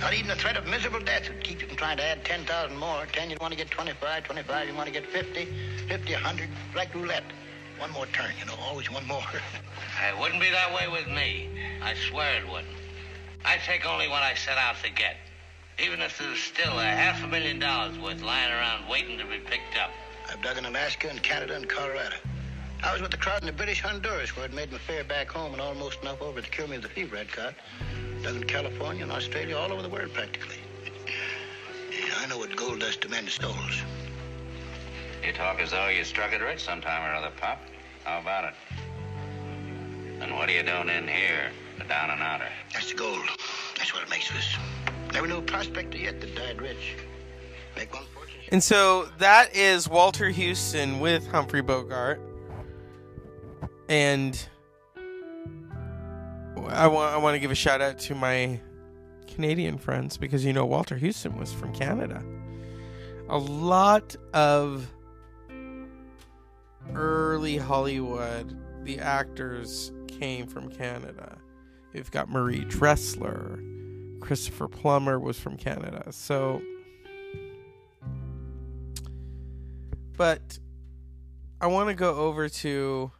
Not 0.00 0.14
even 0.14 0.28
the 0.28 0.34
threat 0.34 0.56
of 0.56 0.66
miserable 0.66 1.00
death 1.00 1.28
would 1.28 1.44
keep 1.44 1.60
you 1.60 1.68
from 1.68 1.76
trying 1.76 1.98
to 1.98 2.02
add 2.02 2.24
10,000 2.24 2.76
more. 2.76 3.06
10, 3.12 3.30
you'd 3.30 3.40
want 3.40 3.52
to 3.52 3.58
get 3.58 3.70
25, 3.70 4.24
25, 4.24 4.68
you 4.68 4.74
want 4.74 4.86
to 4.86 4.92
get 4.92 5.06
50, 5.06 5.46
50, 5.88 6.12
100, 6.14 6.48
like 6.74 6.94
roulette. 6.94 7.24
One 7.78 7.90
more 7.92 8.06
turn, 8.06 8.30
you 8.40 8.46
know, 8.46 8.54
always 8.60 8.90
one 8.90 9.06
more. 9.06 9.22
It 10.08 10.18
wouldn't 10.18 10.40
be 10.40 10.50
that 10.50 10.74
way 10.74 10.88
with 10.90 11.06
me. 11.06 11.48
I 11.82 11.94
swear 11.94 12.40
it 12.40 12.48
wouldn't. 12.50 12.74
I 13.44 13.58
take 13.58 13.86
only 13.86 14.08
what 14.08 14.22
I 14.22 14.34
set 14.34 14.56
out 14.56 14.76
to 14.82 14.90
get. 14.90 15.16
Even 15.78 16.00
if 16.00 16.18
there's 16.18 16.40
still 16.40 16.78
a 16.78 16.84
half 16.84 17.22
a 17.22 17.26
million 17.28 17.58
dollars 17.58 17.98
worth 17.98 18.22
lying 18.22 18.50
around 18.50 18.88
waiting 18.88 19.18
to 19.18 19.24
be 19.24 19.38
picked 19.38 19.78
up. 19.78 19.90
I've 20.30 20.42
dug 20.42 20.58
in 20.58 20.64
Alaska 20.64 21.08
and 21.08 21.22
Canada 21.22 21.54
and 21.54 21.68
Colorado. 21.68 22.16
I 22.84 22.92
was 22.92 23.00
with 23.00 23.12
the 23.12 23.16
crowd 23.16 23.40
in 23.40 23.46
the 23.46 23.52
British 23.52 23.80
Honduras 23.80 24.36
where 24.36 24.44
it 24.44 24.52
made 24.52 24.72
me 24.72 24.78
fare 24.78 25.04
back 25.04 25.30
home 25.30 25.52
and 25.52 25.62
almost 25.62 26.02
enough 26.02 26.20
over 26.20 26.42
to 26.42 26.50
cure 26.50 26.66
me 26.66 26.76
of 26.76 26.82
the 26.82 26.88
fever 26.88 27.16
I'd 27.16 27.30
caught. 27.30 27.54
Dug 28.22 28.34
in 28.34 28.44
California 28.44 29.04
and 29.04 29.12
Australia, 29.12 29.56
all 29.56 29.72
over 29.72 29.82
the 29.82 29.88
world 29.88 30.12
practically. 30.12 30.56
Yeah, 31.90 32.14
I 32.18 32.26
know 32.26 32.38
what 32.38 32.54
gold 32.56 32.80
does 32.80 32.96
to 32.96 33.08
men's 33.08 33.34
souls. 33.34 33.82
You 35.24 35.32
talk 35.32 35.60
as 35.60 35.70
though 35.70 35.88
you 35.88 36.02
struck 36.02 36.32
it 36.32 36.40
rich 36.40 36.60
sometime 36.60 37.08
or 37.08 37.14
other, 37.14 37.32
Pop. 37.40 37.60
How 38.02 38.20
about 38.20 38.44
it? 38.46 38.54
And 40.20 40.34
what 40.34 40.48
are 40.48 40.52
you 40.52 40.64
doing 40.64 40.88
in 40.88 41.06
here, 41.06 41.52
the 41.78 41.84
down 41.84 42.10
and 42.10 42.20
outer? 42.20 42.48
That's 42.72 42.90
the 42.90 42.96
gold. 42.96 43.28
That's 43.76 43.94
what 43.94 44.02
it 44.02 44.10
makes 44.10 44.30
us. 44.32 44.56
Never 45.12 45.28
knew 45.28 45.36
a 45.36 45.42
prospector 45.42 45.98
yet 45.98 46.20
that 46.20 46.34
died 46.34 46.60
rich. 46.60 46.96
Make 47.76 47.94
one 47.94 48.04
fortune. 48.12 48.40
And 48.50 48.62
so 48.62 49.08
that 49.18 49.54
is 49.54 49.88
Walter 49.88 50.32
Huston 50.32 50.98
with 50.98 51.28
Humphrey 51.28 51.62
Bogart. 51.62 52.20
And 53.92 54.42
I 56.68 56.86
want 56.86 57.14
I 57.14 57.18
want 57.18 57.34
to 57.34 57.38
give 57.38 57.50
a 57.50 57.54
shout 57.54 57.82
out 57.82 57.98
to 57.98 58.14
my 58.14 58.58
Canadian 59.26 59.76
friends 59.76 60.16
because 60.16 60.46
you 60.46 60.54
know 60.54 60.64
Walter 60.64 60.96
Huston 60.98 61.36
was 61.36 61.52
from 61.52 61.74
Canada. 61.74 62.24
A 63.28 63.36
lot 63.36 64.16
of 64.32 64.90
early 66.94 67.58
Hollywood, 67.58 68.58
the 68.86 68.98
actors 68.98 69.92
came 70.08 70.46
from 70.46 70.70
Canada. 70.70 71.36
You've 71.92 72.10
got 72.10 72.30
Marie 72.30 72.64
Dressler, 72.64 73.62
Christopher 74.20 74.68
Plummer 74.68 75.20
was 75.20 75.38
from 75.38 75.58
Canada. 75.58 76.10
So 76.12 76.62
but 80.16 80.58
I 81.60 81.66
want 81.66 81.90
to 81.90 81.94
go 81.94 82.14
over 82.14 82.48
to 82.48 83.12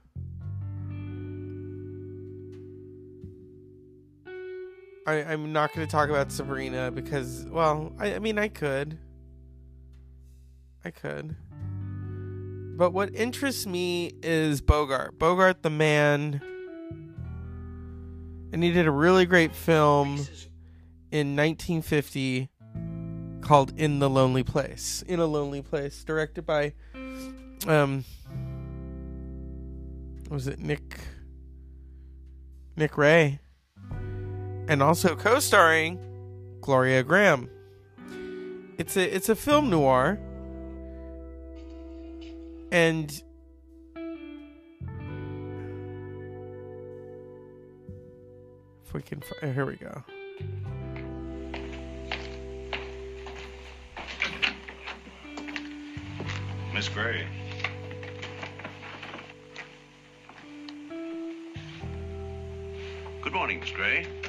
I, 5.07 5.25
I'm 5.25 5.53
not 5.53 5.75
going 5.75 5.87
to 5.87 5.91
talk 5.91 6.09
about 6.09 6.31
Sabrina 6.31 6.91
because, 6.91 7.45
well, 7.49 7.93
I, 7.99 8.15
I 8.15 8.19
mean, 8.19 8.39
I 8.39 8.49
could. 8.49 8.99
I 10.85 10.91
could. 10.91 11.35
But 12.77 12.93
what 12.93 13.15
interests 13.15 13.67
me 13.67 14.13
is 14.23 14.61
Bogart. 14.61 15.19
Bogart, 15.19 15.63
the 15.63 15.71
man. 15.71 16.41
And 18.53 18.63
he 18.63 18.71
did 18.71 18.87
a 18.87 18.91
really 18.91 19.27
great 19.27 19.55
film 19.55 20.19
in 21.11 21.37
1950 21.37 22.49
called 23.41 23.73
In 23.77 23.99
the 23.99 24.09
Lonely 24.09 24.45
Place. 24.45 25.03
In 25.09 25.21
a 25.21 25.27
Lonely 25.27 25.63
Place, 25.63 26.05
directed 26.05 26.47
by, 26.47 26.75
um, 27.67 28.05
was 30.31 30.47
it 30.47 30.61
Nick? 30.61 30.99
Nick 32.77 32.97
Ray 32.97 33.42
and 34.69 34.83
also 34.83 35.15
co-starring 35.17 35.99
Gloria 36.61 37.03
Grahame. 37.05 37.49
It's 38.79 38.97
a 38.97 39.15
it's 39.15 39.29
a 39.29 39.37
film 39.37 39.71
noir, 39.71 40.19
and 42.71 43.23
if 48.85 48.95
we 48.95 49.03
can, 49.03 49.21
fi- 49.21 49.53
here 49.53 49.67
we 49.67 49.77
go. 49.77 50.03
Miss 56.75 56.89
Gray. 56.89 57.27
Good 63.21 63.33
morning, 63.35 63.61
Miss 63.61 63.71
Gray. 63.71 64.22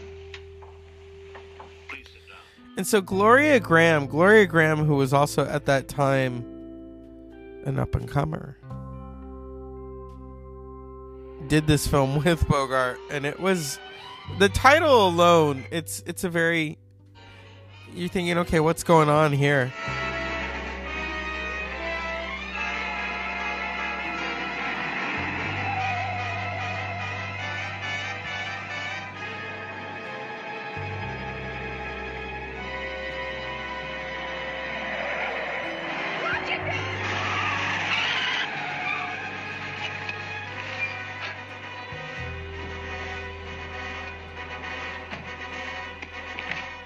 And 2.75 2.87
so 2.87 3.01
Gloria 3.01 3.59
Grahame, 3.59 4.09
Gloria 4.09 4.47
Grahame, 4.47 4.85
who 4.85 4.95
was 4.95 5.13
also 5.13 5.45
at 5.45 5.65
that 5.65 5.87
time 5.87 6.43
an 7.65 7.77
up 7.79 7.95
and 7.95 8.07
comer, 8.07 8.57
did 11.47 11.67
this 11.67 11.85
film 11.87 12.15
with 12.23 12.47
Bogart, 12.47 12.99
and 13.11 13.25
it 13.25 13.39
was 13.39 13.79
the 14.39 14.49
title 14.49 15.07
alone. 15.07 15.65
It's 15.71 16.01
it's 16.07 16.23
a 16.23 16.29
very 16.29 16.79
you're 17.93 18.09
thinking, 18.09 18.39
okay, 18.39 18.59
what's 18.59 18.83
going 18.83 19.09
on 19.09 19.33
here? 19.33 19.71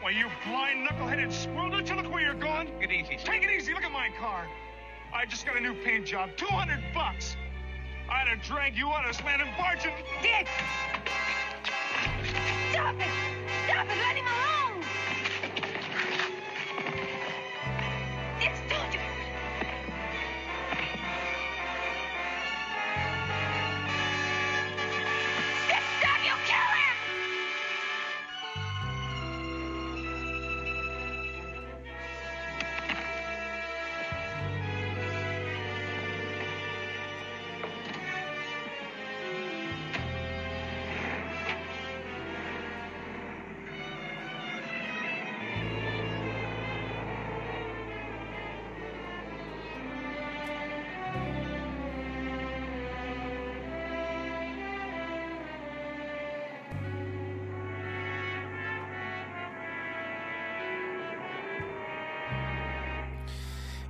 Why, 0.01 0.11
you 0.11 0.29
blind, 0.47 0.87
knuckleheaded 0.87 1.33
squirrel, 1.33 1.69
don't 1.69 1.87
you 1.87 1.95
look 1.95 2.09
where 2.11 2.21
you're 2.21 2.33
going? 2.33 2.67
Take 2.79 2.89
it 2.89 2.91
easy. 2.91 3.17
Take 3.17 3.43
it 3.43 3.51
easy. 3.51 3.73
Look 3.73 3.83
at 3.83 3.91
my 3.91 4.09
car. 4.19 4.47
I 5.13 5.25
just 5.25 5.45
got 5.45 5.57
a 5.57 5.59
new 5.59 5.73
paint 5.73 6.05
job. 6.05 6.29
200 6.37 6.81
bucks. 6.93 7.35
I'd 8.09 8.27
have 8.29 8.41
dragged 8.41 8.77
you 8.77 8.87
out 8.87 9.05
of 9.05 9.15
this 9.15 9.25
land 9.25 9.41
and 9.41 9.51
barged 9.57 9.83
you. 9.83 9.91
Dick! 10.21 10.47
Stop 12.71 12.95
it! 12.99 13.07
Stop 13.65 13.85
it! 13.85 13.97
Let 13.97 14.15
him 14.15 14.25
alone! 14.25 14.46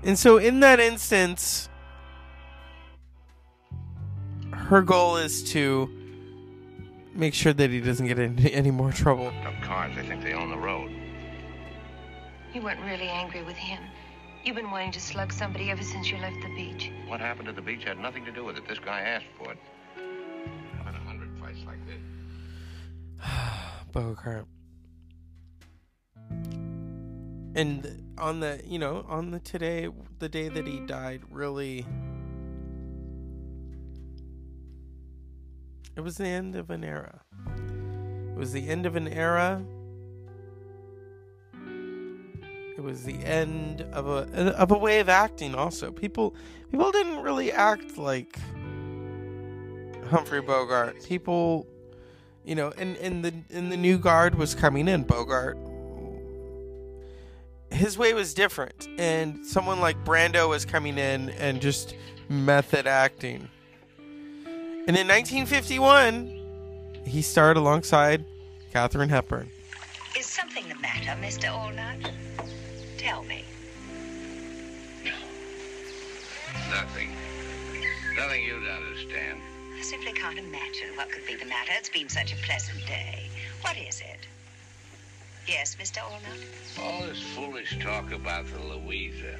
And 0.07 0.17
so 0.17 0.37
in 0.37 0.61
that 0.61 0.79
instance, 0.79 1.67
her 4.53 4.81
goal 4.81 5.17
is 5.17 5.43
to 5.51 5.89
make 7.13 7.33
sure 7.33 7.51
that 7.51 7.69
he 7.69 7.81
doesn't 7.81 8.07
get 8.07 8.17
into 8.17 8.49
any 8.53 8.71
more 8.71 8.93
trouble. 8.93 9.27
Of 9.45 9.61
cars, 9.61 9.93
they 9.97 10.07
think 10.07 10.23
they 10.23 10.33
own 10.33 10.49
the 10.49 10.57
road. 10.57 10.93
You 12.53 12.61
weren't 12.61 12.79
really 12.85 13.09
angry 13.09 13.43
with 13.43 13.57
him. 13.57 13.83
You've 14.45 14.55
been 14.55 14.71
wanting 14.71 14.93
to 14.93 15.01
slug 15.01 15.33
somebody 15.33 15.69
ever 15.71 15.83
since 15.83 16.09
you 16.09 16.17
left 16.19 16.37
the 16.41 16.55
beach. 16.55 16.89
What 17.07 17.19
happened 17.19 17.49
at 17.49 17.57
the 17.57 17.61
beach 17.61 17.83
had 17.83 17.99
nothing 17.99 18.23
to 18.23 18.31
do 18.31 18.45
with 18.45 18.55
it. 18.55 18.65
This 18.65 18.79
guy 18.79 19.01
asked 19.01 19.25
for 19.37 19.51
it. 19.51 19.57
I've 20.79 20.85
had 20.85 20.95
a 20.95 21.05
hundred 21.05 21.37
fights 21.37 21.59
like 21.65 21.79
this. 21.85 21.99
Bogart. 23.91 24.45
And 27.55 28.06
on 28.17 28.39
the, 28.39 28.61
you 28.65 28.79
know, 28.79 29.05
on 29.07 29.31
the 29.31 29.39
today, 29.39 29.89
the 30.19 30.29
day 30.29 30.49
that 30.49 30.65
he 30.65 30.79
mm. 30.79 30.87
died, 30.87 31.21
really, 31.29 31.85
it 35.95 36.01
was 36.01 36.17
the 36.17 36.27
end 36.27 36.55
of 36.55 36.69
an 36.69 36.83
era. 36.83 37.21
It 37.47 38.37
was 38.37 38.53
the 38.53 38.67
end 38.67 38.85
of 38.85 38.95
an 38.95 39.07
era. 39.07 39.63
It 42.77 42.83
was 42.83 43.03
the 43.03 43.17
end 43.23 43.81
of 43.91 44.07
a 44.07 44.53
of 44.55 44.71
a 44.71 44.77
way 44.77 44.99
of 44.99 45.09
acting. 45.09 45.55
Also, 45.55 45.91
people 45.91 46.35
people 46.69 46.91
didn't 46.91 47.23
really 47.23 47.51
act 47.51 47.97
like 47.97 48.37
Humphrey 50.11 50.41
Bogart. 50.41 51.03
People, 51.03 51.65
you 52.45 52.53
know, 52.53 52.71
and 52.77 52.95
and 52.97 53.25
the 53.25 53.33
and 53.49 53.71
the 53.71 53.77
new 53.77 53.97
guard 53.97 54.35
was 54.35 54.53
coming 54.53 54.87
in. 54.87 55.01
Bogart 55.01 55.57
his 57.71 57.97
way 57.97 58.13
was 58.13 58.33
different 58.33 58.87
and 58.97 59.45
someone 59.45 59.79
like 59.79 60.03
brando 60.05 60.49
was 60.49 60.65
coming 60.65 60.97
in 60.97 61.29
and 61.31 61.61
just 61.61 61.95
method 62.29 62.87
acting 62.87 63.49
and 64.87 64.95
in 64.95 65.07
1951 65.07 67.01
he 67.05 67.21
starred 67.21 67.57
alongside 67.57 68.23
Katharine 68.73 69.09
Hepburn 69.09 69.49
Is 70.17 70.25
something 70.25 70.67
the 70.67 70.75
matter, 70.75 71.11
Mr. 71.21 71.49
Allnutt? 71.49 72.11
Tell 72.97 73.23
me. 73.23 73.43
Nothing. 76.69 77.09
Nothing 78.17 78.43
you'd 78.43 78.67
understand. 78.67 79.39
I 79.77 79.81
simply 79.81 80.11
can't 80.11 80.37
imagine 80.37 80.89
what 80.95 81.09
could 81.09 81.25
be 81.25 81.35
the 81.35 81.45
matter. 81.45 81.71
It's 81.77 81.89
been 81.89 82.09
such 82.09 82.33
a 82.33 82.35
pleasant 82.37 82.85
day. 82.85 83.29
What 83.61 83.77
is 83.77 84.01
it? 84.01 84.27
Yes, 85.47 85.77
Mr. 85.79 85.99
Allnutt? 85.99 86.83
All 86.83 87.07
this 87.07 87.21
foolish 87.33 87.79
talk 87.81 88.11
about 88.11 88.45
the 88.47 88.59
Louisa 88.59 89.39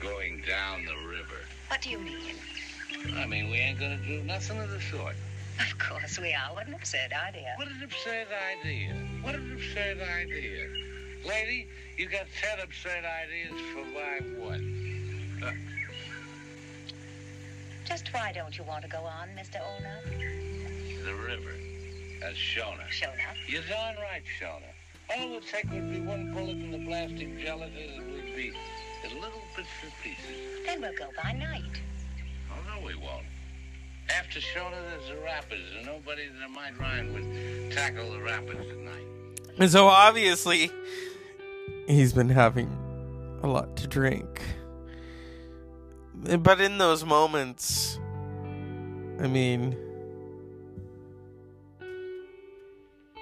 going 0.00 0.42
down 0.46 0.84
the 0.84 1.08
river. 1.08 1.42
What 1.68 1.82
do 1.82 1.90
you 1.90 1.98
mean? 1.98 2.36
I 3.16 3.26
mean, 3.26 3.50
we 3.50 3.56
ain't 3.58 3.78
gonna 3.78 3.98
do 3.98 4.22
nothing 4.22 4.58
of 4.60 4.70
the 4.70 4.80
sort. 4.80 5.16
Of 5.58 5.78
course 5.78 6.18
we 6.18 6.32
are. 6.32 6.54
What 6.54 6.68
an 6.68 6.74
absurd 6.74 7.12
idea. 7.12 7.54
What 7.56 7.68
an 7.68 7.82
absurd 7.82 8.28
idea. 8.62 8.94
What 9.22 9.34
an 9.34 9.52
absurd 9.52 9.98
idea. 10.00 10.68
Lady, 11.26 11.68
you 11.96 12.08
got 12.08 12.26
ten 12.40 12.60
absurd 12.60 13.04
ideas 13.04 13.60
for 13.74 13.84
my 13.86 14.46
one. 14.46 15.54
Just 17.84 18.14
why 18.14 18.30
don't 18.32 18.56
you 18.56 18.62
want 18.64 18.84
to 18.84 18.88
go 18.88 18.98
on, 18.98 19.28
Mr. 19.36 19.56
Allnutt? 19.60 20.40
the 21.04 21.14
river. 21.14 21.54
That's 22.20 22.36
Shona. 22.36 22.86
Shona? 22.90 23.34
You're 23.48 23.62
darn 23.62 23.96
right, 23.96 24.22
Shona. 24.38 24.70
All 25.12 25.22
it 25.24 25.30
would 25.30 25.46
take 25.46 25.70
would 25.72 25.90
be 25.90 26.00
one 26.00 26.32
bullet 26.32 26.50
in 26.56 26.70
the 26.70 26.78
blasting 26.78 27.38
gelatin 27.38 27.76
and 27.98 28.12
we'd 28.12 28.36
be 28.36 28.48
in 29.04 29.14
little 29.20 29.42
bits 29.56 29.68
and 29.82 29.92
pieces. 30.02 30.36
Then 30.66 30.80
we'll 30.80 30.94
go 30.94 31.08
by 31.22 31.32
night. 31.32 31.80
Oh, 32.50 32.56
no, 32.80 32.86
we 32.86 32.94
won't. 32.94 33.24
After 34.16 34.40
Shona, 34.40 34.72
there's 34.90 35.08
the 35.08 35.22
rapids, 35.24 35.62
and 35.76 35.86
nobody 35.86 36.22
that 36.40 36.50
might 36.50 36.78
rhyme 36.78 37.12
would 37.14 37.70
tackle 37.72 38.10
the 38.12 38.20
rapids 38.20 38.68
at 38.70 38.78
night. 38.78 39.06
and 39.58 39.70
so 39.70 39.86
obviously 39.86 40.70
he's 41.86 42.12
been 42.12 42.28
having 42.28 42.68
a 43.42 43.46
lot 43.46 43.76
to 43.76 43.86
drink 43.86 44.42
but 46.40 46.60
in 46.60 46.78
those 46.78 47.04
moments 47.04 47.98
i 49.20 49.26
mean 49.26 49.76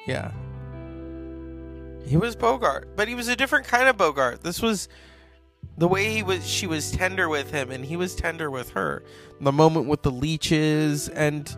yeah 0.06 0.32
he 2.08 2.16
was 2.16 2.34
bogart 2.34 2.88
but 2.96 3.06
he 3.06 3.14
was 3.14 3.28
a 3.28 3.36
different 3.36 3.66
kind 3.66 3.88
of 3.88 3.96
bogart. 3.96 4.42
This 4.42 4.60
was 4.62 4.88
the 5.76 5.86
way 5.86 6.10
he 6.10 6.22
was 6.22 6.46
she 6.46 6.66
was 6.66 6.90
tender 6.90 7.28
with 7.28 7.50
him 7.50 7.70
and 7.70 7.84
he 7.84 7.96
was 7.96 8.14
tender 8.14 8.50
with 8.50 8.70
her. 8.70 9.04
The 9.40 9.52
moment 9.52 9.86
with 9.86 10.02
the 10.02 10.10
leeches 10.10 11.08
and 11.08 11.54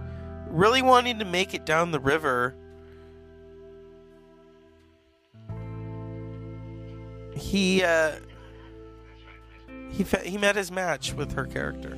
really 0.49 0.83
wanting 0.83 1.19
to 1.21 1.25
make 1.25 1.55
it 1.55 1.65
down 1.65 1.91
the 1.91 2.01
river. 2.01 2.55
He 7.35 7.83
uh, 7.83 8.13
he 9.91 10.05
fe- 10.05 10.29
he 10.29 10.37
met 10.37 10.57
his 10.57 10.71
match 10.71 11.15
with 11.15 11.33
her 11.33 11.47
character. 11.47 11.97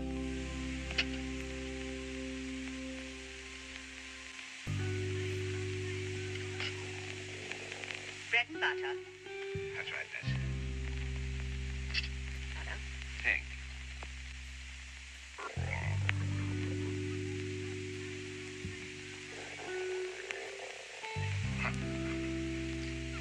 Butter. 8.62 8.94
That's 9.74 9.90
right, 9.90 10.06
Bess. 10.12 10.28
Pink. 13.24 13.42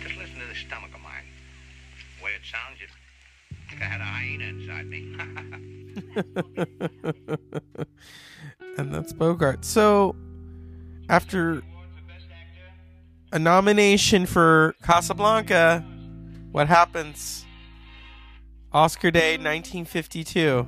Just 0.03 0.15
listen 0.15 0.37
to 0.39 0.45
this 0.47 0.59
stomach 0.59 0.93
of 0.93 1.01
mine. 1.01 1.25
The 2.19 2.25
way 2.25 2.33
it 2.35 2.45
sounds, 2.45 2.79
you 2.79 2.87
think 3.67 3.81
I 3.81 3.85
had 3.85 3.99
a 3.99 4.03
hyena 4.03 4.43
inside 4.43 4.85
me. 4.85 5.15
and 8.77 8.93
that's 8.93 9.11
Bogart. 9.11 9.65
So, 9.65 10.15
after 11.09 11.63
a 13.31 13.39
nomination 13.39 14.25
for 14.25 14.75
Casablanca, 14.83 15.85
what 16.51 16.67
happens? 16.67 17.45
Oscar 18.73 19.11
Day 19.11 19.37
1952. 19.37 20.67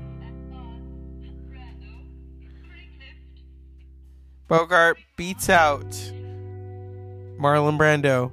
Bogart 4.48 4.98
beats 5.18 5.50
out 5.50 5.90
Marlon 7.40 7.78
Brando. 7.78 8.32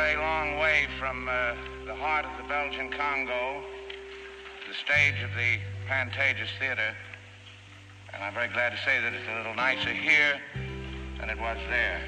Very 0.00 0.16
long 0.16 0.56
way 0.56 0.86
from 0.98 1.28
uh, 1.28 1.52
the 1.84 1.94
heart 1.94 2.24
of 2.24 2.34
the 2.38 2.48
Belgian 2.48 2.90
Congo 2.90 3.62
the 4.66 4.74
stage 4.74 5.22
of 5.22 5.28
the 5.36 5.58
Pantages 5.86 6.48
Theater. 6.58 6.96
And 8.14 8.24
I'm 8.24 8.32
very 8.32 8.48
glad 8.48 8.70
to 8.70 8.78
say 8.78 8.98
that 8.98 9.12
it's 9.12 9.28
a 9.30 9.36
little 9.36 9.54
nicer 9.54 9.92
here 9.92 10.40
than 11.18 11.28
it 11.28 11.38
was 11.38 11.58
there. 11.68 12.00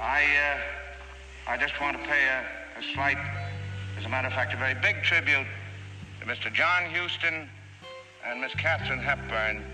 I, 0.00 0.22
uh, 0.22 1.50
I 1.50 1.56
just 1.56 1.80
want 1.80 2.00
to 2.00 2.02
pay 2.04 2.28
a, 2.28 2.78
a 2.78 2.94
slight, 2.94 3.18
as 3.98 4.04
a 4.04 4.08
matter 4.08 4.28
of 4.28 4.32
fact, 4.32 4.54
a 4.54 4.56
very 4.56 4.74
big 4.74 5.02
tribute 5.02 5.48
to 6.20 6.26
Mr. 6.26 6.52
John 6.54 6.94
Huston 6.94 7.50
and 8.24 8.40
Miss 8.40 8.54
Katharine 8.54 9.00
Hepburn 9.00 9.64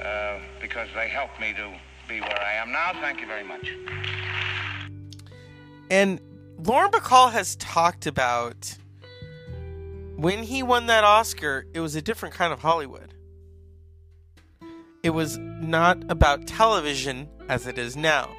uh, 0.00 0.38
because 0.60 0.86
they 0.94 1.08
helped 1.08 1.40
me 1.40 1.54
to 1.54 1.72
be 2.08 2.20
where 2.20 2.40
I 2.40 2.52
am 2.52 2.70
now. 2.70 2.92
Thank 3.00 3.20
you 3.20 3.26
very 3.26 3.42
much. 3.42 3.68
And 5.90 6.20
Lauren 6.64 6.92
Bacall 6.92 7.32
has 7.32 7.56
talked 7.56 8.06
about 8.06 8.76
when 10.16 10.44
he 10.44 10.62
won 10.62 10.86
that 10.86 11.02
Oscar, 11.02 11.66
it 11.74 11.80
was 11.80 11.96
a 11.96 12.02
different 12.02 12.36
kind 12.36 12.52
of 12.52 12.60
Hollywood. 12.60 13.14
It 15.02 15.10
was 15.10 15.38
not 15.38 15.98
about 16.08 16.46
television 16.46 17.28
as 17.48 17.66
it 17.66 17.78
is 17.78 17.96
now. 17.96 18.30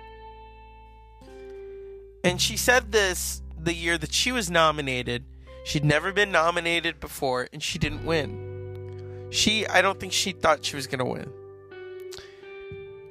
And 2.24 2.42
she 2.42 2.56
said 2.56 2.94
this 2.94 3.42
the 3.60 3.74
year 3.74 3.98
that 3.98 4.14
she 4.14 4.32
was 4.32 4.50
nominated. 4.50 5.26
She'd 5.66 5.84
never 5.84 6.14
been 6.14 6.32
nominated 6.32 7.02
before 7.02 7.50
and 7.52 7.62
she 7.62 7.78
didn't 7.78 8.06
win. 8.06 9.28
She, 9.32 9.68
I 9.68 9.82
don't 9.82 10.00
think 10.00 10.14
she 10.14 10.32
thought 10.32 10.64
she 10.64 10.78
was 10.78 10.88
going 10.88 11.00
to 11.00 11.06
win. 11.06 11.43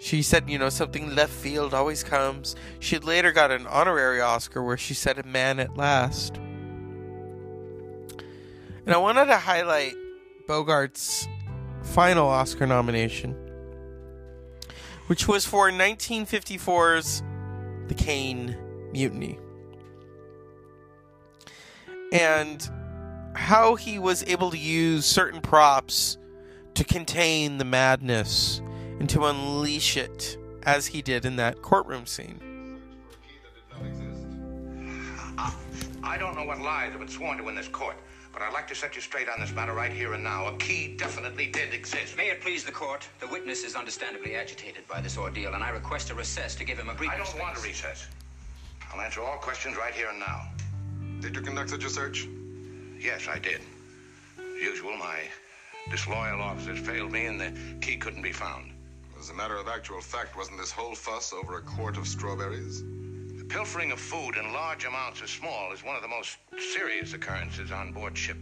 She 0.03 0.22
said, 0.22 0.50
you 0.50 0.59
know, 0.59 0.68
something 0.68 1.14
left 1.14 1.32
field 1.32 1.72
always 1.72 2.03
comes. 2.03 2.57
She 2.80 2.98
later 2.98 3.30
got 3.30 3.53
an 3.53 3.68
honorary 3.68 4.20
Oscar 4.20 4.61
where 4.61 4.76
she 4.76 4.94
said, 4.94 5.16
a 5.16 5.22
man 5.22 5.61
at 5.61 5.76
last. 5.76 6.38
And 8.84 8.92
I 8.92 8.96
wanted 8.96 9.26
to 9.26 9.36
highlight 9.36 9.94
Bogart's 10.48 11.28
final 11.84 12.26
Oscar 12.26 12.66
nomination, 12.66 13.36
which 15.07 15.28
was 15.28 15.46
for 15.46 15.70
1954's 15.70 17.22
The 17.86 17.94
Caine 17.94 18.57
Mutiny. 18.90 19.38
And 22.11 22.68
how 23.36 23.76
he 23.76 24.00
was 24.00 24.24
able 24.24 24.50
to 24.50 24.59
use 24.59 25.07
certain 25.07 25.40
props 25.40 26.18
to 26.74 26.82
contain 26.82 27.59
the 27.59 27.64
madness 27.64 28.61
and 29.03 29.11
to 29.11 29.24
unleash 29.24 29.96
it 29.96 30.38
as 30.62 30.86
he 30.86 31.03
did 31.03 31.24
in 31.24 31.34
that 31.34 31.61
courtroom 31.61 32.07
scene. 32.07 32.38
Uh, 35.36 35.50
I 36.05 36.16
don't 36.16 36.36
know 36.36 36.44
what 36.44 36.61
lies 36.61 36.92
have 36.92 37.00
been 37.00 37.09
sworn 37.09 37.36
to 37.38 37.48
in 37.48 37.57
this 37.57 37.66
court, 37.66 37.96
but 38.32 38.42
I'd 38.42 38.53
like 38.53 38.68
to 38.68 38.76
set 38.76 38.94
you 38.94 39.03
straight 39.03 39.28
on 39.28 39.40
this 39.40 39.53
matter 39.53 39.72
right 39.72 39.92
here 39.92 40.12
and 40.12 40.22
now. 40.22 40.46
A 40.46 40.57
key 40.59 40.94
definitely 40.96 41.48
did 41.48 41.74
exist. 41.74 42.16
May 42.16 42.30
it 42.30 42.40
please 42.40 42.62
the 42.62 42.70
court, 42.70 43.09
the 43.18 43.26
witness 43.26 43.64
is 43.64 43.74
understandably 43.74 44.36
agitated 44.36 44.86
by 44.86 45.00
this 45.00 45.18
ordeal, 45.18 45.55
and 45.55 45.64
I 45.64 45.70
request 45.70 46.11
a 46.11 46.14
recess 46.14 46.55
to 46.55 46.64
give 46.64 46.78
him 46.78 46.88
a 46.88 46.94
brief 46.94 47.11
I 47.11 47.16
don't 47.16 47.40
want 47.40 47.59
a 47.59 47.61
recess. 47.61 48.07
I'll 48.94 49.00
answer 49.00 49.20
all 49.20 49.38
questions 49.38 49.76
right 49.76 49.92
here 49.92 50.11
and 50.11 50.20
now. 50.20 50.46
Did 51.18 51.34
you 51.34 51.42
conduct 51.42 51.70
such 51.70 51.82
a 51.82 51.90
search? 51.90 52.28
Yes, 53.00 53.26
I 53.26 53.40
did. 53.40 53.62
As 54.38 54.62
usual, 54.62 54.96
my 54.96 55.22
disloyal 55.90 56.40
officers 56.40 56.78
failed 56.78 57.11
me 57.11 57.26
and 57.26 57.40
the 57.40 57.53
key 57.80 57.96
couldn't 57.96 58.22
be 58.22 58.30
found. 58.30 58.72
As 59.22 59.30
a 59.30 59.34
matter 59.34 59.56
of 59.56 59.68
actual 59.68 60.00
fact, 60.00 60.36
wasn't 60.36 60.58
this 60.58 60.72
whole 60.72 60.96
fuss 60.96 61.32
over 61.32 61.56
a 61.56 61.62
quart 61.62 61.96
of 61.96 62.08
strawberries? 62.08 62.82
The 63.38 63.44
pilfering 63.44 63.92
of 63.92 64.00
food 64.00 64.34
in 64.36 64.52
large 64.52 64.84
amounts 64.84 65.22
or 65.22 65.28
small 65.28 65.72
is 65.72 65.84
one 65.84 65.94
of 65.94 66.02
the 66.02 66.08
most 66.08 66.38
serious 66.74 67.14
occurrences 67.14 67.70
on 67.70 67.92
board 67.92 68.18
ship. 68.18 68.38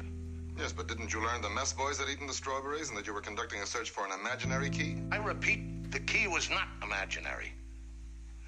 Yes, 0.56 0.72
but 0.72 0.88
didn't 0.88 1.12
you 1.12 1.22
learn 1.22 1.42
the 1.42 1.50
mess 1.50 1.74
boys 1.74 1.98
had 1.98 2.08
eaten 2.08 2.26
the 2.26 2.32
strawberries 2.32 2.88
and 2.88 2.96
that 2.96 3.06
you 3.06 3.12
were 3.12 3.20
conducting 3.20 3.60
a 3.60 3.66
search 3.66 3.90
for 3.90 4.06
an 4.06 4.12
imaginary 4.18 4.70
key? 4.70 4.96
I 5.12 5.18
repeat, 5.18 5.92
the 5.92 6.00
key 6.00 6.26
was 6.28 6.48
not 6.48 6.68
imaginary. 6.82 7.52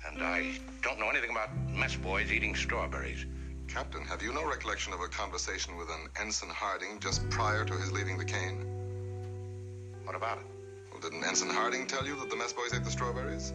And 0.08 0.22
I 0.22 0.58
don't 0.80 0.98
know 0.98 1.10
anything 1.10 1.32
about 1.32 1.54
mess 1.68 1.96
boys 1.96 2.32
eating 2.32 2.54
strawberries. 2.54 3.26
Captain, 3.68 4.06
have 4.06 4.22
you 4.22 4.32
no 4.32 4.48
recollection 4.48 4.94
of 4.94 5.00
a 5.00 5.08
conversation 5.08 5.76
with 5.76 5.90
an 5.90 6.08
Ensign 6.18 6.48
Harding 6.48 6.98
just 6.98 7.28
prior 7.28 7.66
to 7.66 7.74
his 7.74 7.92
leaving 7.92 8.16
the 8.16 8.24
Caine? 8.24 8.64
What 10.06 10.16
about 10.16 10.38
it? 10.38 10.61
Didn't 11.02 11.24
Ensign 11.24 11.50
Harding 11.50 11.88
tell 11.88 12.06
you 12.06 12.14
that 12.20 12.30
the 12.30 12.36
mess 12.36 12.52
boys 12.52 12.72
ate 12.72 12.84
the 12.84 12.90
strawberries? 12.90 13.52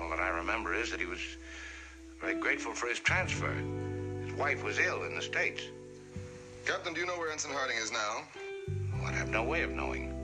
All 0.00 0.08
that 0.08 0.20
I 0.20 0.30
remember 0.30 0.72
is 0.72 0.90
that 0.90 1.00
he 1.00 1.04
was 1.04 1.20
very 2.18 2.34
grateful 2.34 2.72
for 2.72 2.86
his 2.86 2.98
transfer. 2.98 3.52
His 4.24 4.32
wife 4.32 4.64
was 4.64 4.78
ill 4.78 5.04
in 5.04 5.14
the 5.14 5.20
States. 5.20 5.64
Captain, 6.64 6.94
do 6.94 7.00
you 7.00 7.06
know 7.06 7.18
where 7.18 7.30
Ensign 7.30 7.52
Harding 7.52 7.76
is 7.76 7.92
now? 7.92 8.22
Oh, 8.30 9.02
well, 9.02 9.06
I 9.06 9.12
have 9.12 9.28
no 9.28 9.42
way 9.42 9.60
of 9.60 9.70
knowing. 9.70 10.14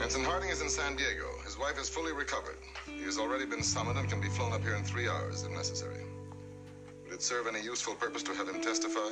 Ensign 0.00 0.24
Harding 0.24 0.48
is 0.48 0.62
in 0.62 0.70
San 0.70 0.96
Diego. 0.96 1.26
His 1.44 1.58
wife 1.58 1.78
is 1.78 1.90
fully 1.90 2.14
recovered. 2.14 2.56
He 2.86 3.02
has 3.02 3.18
already 3.18 3.44
been 3.44 3.62
summoned 3.62 3.98
and 3.98 4.08
can 4.08 4.22
be 4.22 4.28
flown 4.28 4.54
up 4.54 4.62
here 4.62 4.76
in 4.76 4.82
three 4.82 5.10
hours 5.10 5.42
if 5.42 5.50
necessary. 5.50 6.04
Would 7.04 7.12
it 7.12 7.22
serve 7.22 7.48
any 7.48 7.60
useful 7.60 7.94
purpose 7.94 8.22
to 8.22 8.34
have 8.34 8.48
him 8.48 8.62
testify? 8.62 9.10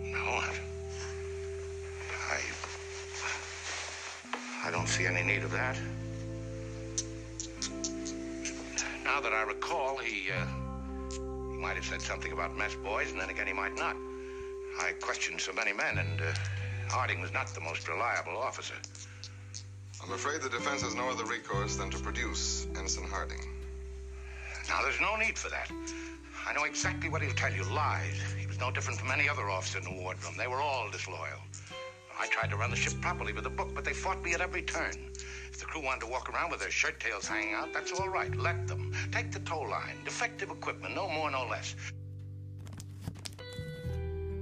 No, 0.00 0.20
I, 0.20 0.54
I, 2.30 2.40
I 4.64 4.70
don't 4.70 4.88
see 4.88 5.06
any 5.06 5.22
need 5.22 5.42
of 5.42 5.50
that. 5.52 5.78
Now 9.04 9.20
that 9.20 9.32
I 9.32 9.42
recall, 9.42 9.96
he, 9.98 10.30
uh, 10.30 10.44
he 11.50 11.56
might 11.56 11.76
have 11.76 11.84
said 11.84 12.02
something 12.02 12.32
about 12.32 12.56
mess 12.56 12.74
boys, 12.74 13.10
and 13.10 13.20
then 13.20 13.30
again 13.30 13.46
he 13.46 13.52
might 13.52 13.74
not. 13.76 13.96
I 14.80 14.92
questioned 15.00 15.40
so 15.40 15.52
many 15.52 15.72
men, 15.72 15.98
and 15.98 16.20
uh, 16.20 16.34
Harding 16.88 17.20
was 17.20 17.32
not 17.32 17.48
the 17.48 17.60
most 17.60 17.88
reliable 17.88 18.36
officer. 18.36 18.74
I'm 20.02 20.12
afraid 20.12 20.40
the 20.40 20.48
defense 20.48 20.82
has 20.82 20.94
no 20.94 21.10
other 21.10 21.24
recourse 21.24 21.76
than 21.76 21.90
to 21.90 21.98
produce 21.98 22.66
Ensign 22.76 23.04
Harding. 23.04 23.40
Now, 24.68 24.82
there's 24.82 25.00
no 25.00 25.16
need 25.16 25.38
for 25.38 25.48
that. 25.50 25.70
I 26.46 26.52
know 26.52 26.64
exactly 26.64 27.08
what 27.08 27.22
he'll 27.22 27.34
tell 27.34 27.52
you. 27.52 27.64
Lies. 27.64 28.20
He 28.38 28.46
was 28.46 28.58
no 28.58 28.70
different 28.70 28.98
from 29.00 29.10
any 29.10 29.28
other 29.28 29.50
officer 29.50 29.78
in 29.78 29.84
the 29.84 30.02
wardroom. 30.02 30.34
They 30.38 30.46
were 30.46 30.60
all 30.60 30.90
disloyal. 30.90 31.40
I 32.20 32.26
tried 32.26 32.50
to 32.50 32.56
run 32.56 32.70
the 32.70 32.76
ship 32.76 32.94
properly 33.00 33.32
with 33.32 33.46
a 33.46 33.50
book, 33.50 33.74
but 33.74 33.84
they 33.84 33.92
fought 33.92 34.22
me 34.22 34.34
at 34.34 34.40
every 34.40 34.62
turn. 34.62 34.92
If 35.50 35.58
the 35.60 35.66
crew 35.66 35.82
wanted 35.82 36.00
to 36.00 36.06
walk 36.08 36.28
around 36.28 36.50
with 36.50 36.60
their 36.60 36.70
shirt 36.70 36.98
tails 36.98 37.28
hanging 37.28 37.54
out, 37.54 37.72
that's 37.72 37.92
all 37.92 38.08
right. 38.08 38.34
Let 38.34 38.66
them. 38.66 38.92
Take 39.12 39.30
the 39.30 39.38
tow 39.40 39.60
line. 39.60 40.02
Defective 40.04 40.50
equipment, 40.50 40.94
no 40.94 41.08
more, 41.08 41.30
no 41.30 41.46
less. 41.46 41.76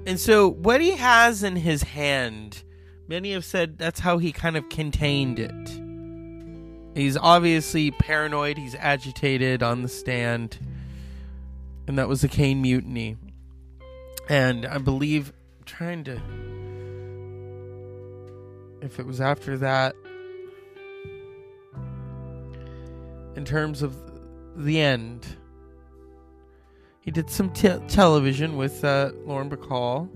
And 0.06 0.18
so, 0.18 0.48
what 0.48 0.80
he 0.80 0.92
has 0.92 1.42
in 1.42 1.56
his 1.56 1.82
hand, 1.82 2.62
many 3.08 3.32
have 3.32 3.44
said 3.44 3.76
that's 3.76 4.00
how 4.00 4.18
he 4.18 4.32
kind 4.32 4.56
of 4.56 4.68
contained 4.68 5.38
it. 5.38 5.80
He's 6.96 7.16
obviously 7.16 7.90
paranoid, 7.90 8.56
he's 8.56 8.74
agitated 8.76 9.62
on 9.62 9.82
the 9.82 9.88
stand, 9.88 10.58
and 11.86 11.98
that 11.98 12.08
was 12.08 12.22
the 12.22 12.28
Caine 12.28 12.62
Mutiny. 12.62 13.16
And 14.30 14.64
I 14.64 14.78
believe, 14.78 15.32
trying 15.66 16.04
to. 16.04 16.22
If 18.80 18.98
it 18.98 19.06
was 19.06 19.20
after 19.20 19.58
that, 19.58 19.94
in 23.36 23.44
terms 23.44 23.82
of 23.82 23.94
the 24.56 24.80
end, 24.80 25.26
he 27.00 27.10
did 27.10 27.30
some 27.30 27.50
te- 27.50 27.78
television 27.88 28.56
with 28.56 28.84
uh, 28.84 29.10
Lauren 29.24 29.50
Bacall. 29.50 30.08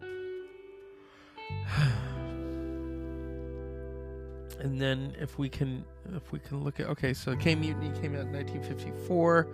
and 4.60 4.80
then 4.80 5.16
if 5.18 5.38
we 5.38 5.48
can 5.48 5.84
if 6.14 6.32
we 6.32 6.38
can 6.38 6.62
look 6.62 6.80
at 6.80 6.86
okay, 6.86 7.14
so 7.14 7.34
K 7.36 7.54
Mutiny 7.54 7.90
came 8.00 8.14
out 8.14 8.26
in 8.26 8.32
1954, 8.32 9.48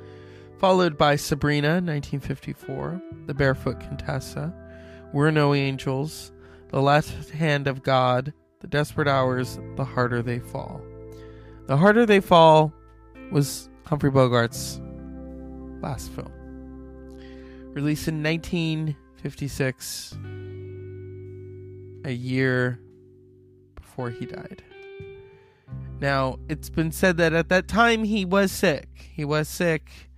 followed 0.58 0.98
by 0.98 1.16
Sabrina 1.16 1.80
1954, 1.80 3.00
The 3.26 3.34
Barefoot 3.34 3.80
Contessa, 3.80 4.54
We're 5.12 5.30
No 5.30 5.54
Angels, 5.54 6.32
The 6.76 6.82
Left 6.82 7.30
Hand 7.30 7.66
of 7.68 7.82
God, 7.82 8.34
The 8.60 8.66
Desperate 8.66 9.08
Hours, 9.08 9.58
The 9.76 9.84
Harder 9.84 10.20
They 10.20 10.40
Fall. 10.40 10.82
The 11.68 11.78
Harder 11.78 12.04
They 12.04 12.20
Fall 12.20 12.70
was 13.32 13.70
Humphrey 13.86 14.10
Bogart's 14.10 14.78
last 15.80 16.10
film. 16.10 16.30
Released 17.72 18.08
in 18.08 18.22
1956, 18.22 20.18
a 22.04 22.12
year 22.12 22.78
before 23.74 24.10
he 24.10 24.26
died. 24.26 24.62
Now, 25.98 26.38
it's 26.50 26.68
been 26.68 26.92
said 26.92 27.16
that 27.16 27.32
at 27.32 27.48
that 27.48 27.68
time 27.68 28.04
he 28.04 28.26
was 28.26 28.52
sick. 28.52 28.90
He 29.14 29.24
was 29.24 29.48
sick, 29.48 30.10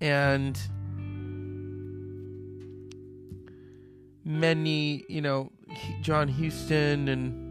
and 0.00 0.56
many, 4.24 5.04
you 5.08 5.20
know, 5.20 5.50
John 6.00 6.28
Huston 6.28 7.08
and 7.08 7.46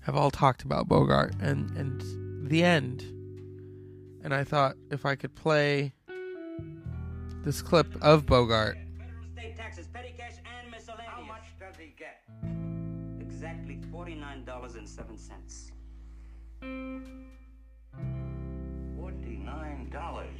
have 0.00 0.16
all 0.16 0.30
talked 0.30 0.62
about 0.62 0.88
Bogart 0.88 1.34
and 1.40 1.70
and 1.76 2.48
the 2.48 2.64
end. 2.64 3.02
And 4.24 4.34
I 4.34 4.44
thought 4.44 4.76
if 4.90 5.04
I 5.06 5.14
could 5.14 5.34
play 5.34 5.92
this 7.44 7.62
clip 7.62 7.86
of 8.02 8.26
Bogart. 8.26 8.76
State 9.32 9.56
taxes, 9.56 9.86
petty 9.86 10.12
cash, 10.16 10.34
and 10.44 10.70
miscellaneous. 10.70 11.08
How 11.08 11.22
much 11.22 11.44
does 11.60 11.76
he 11.76 11.94
get? 11.96 12.24
Exactly 13.20 13.78
forty-nine 13.92 14.44
dollars 14.44 14.74
and 14.74 14.88
seven 14.88 15.16
cents. 15.16 15.70
Forty-nine 18.96 19.90
dollars. 19.90 20.38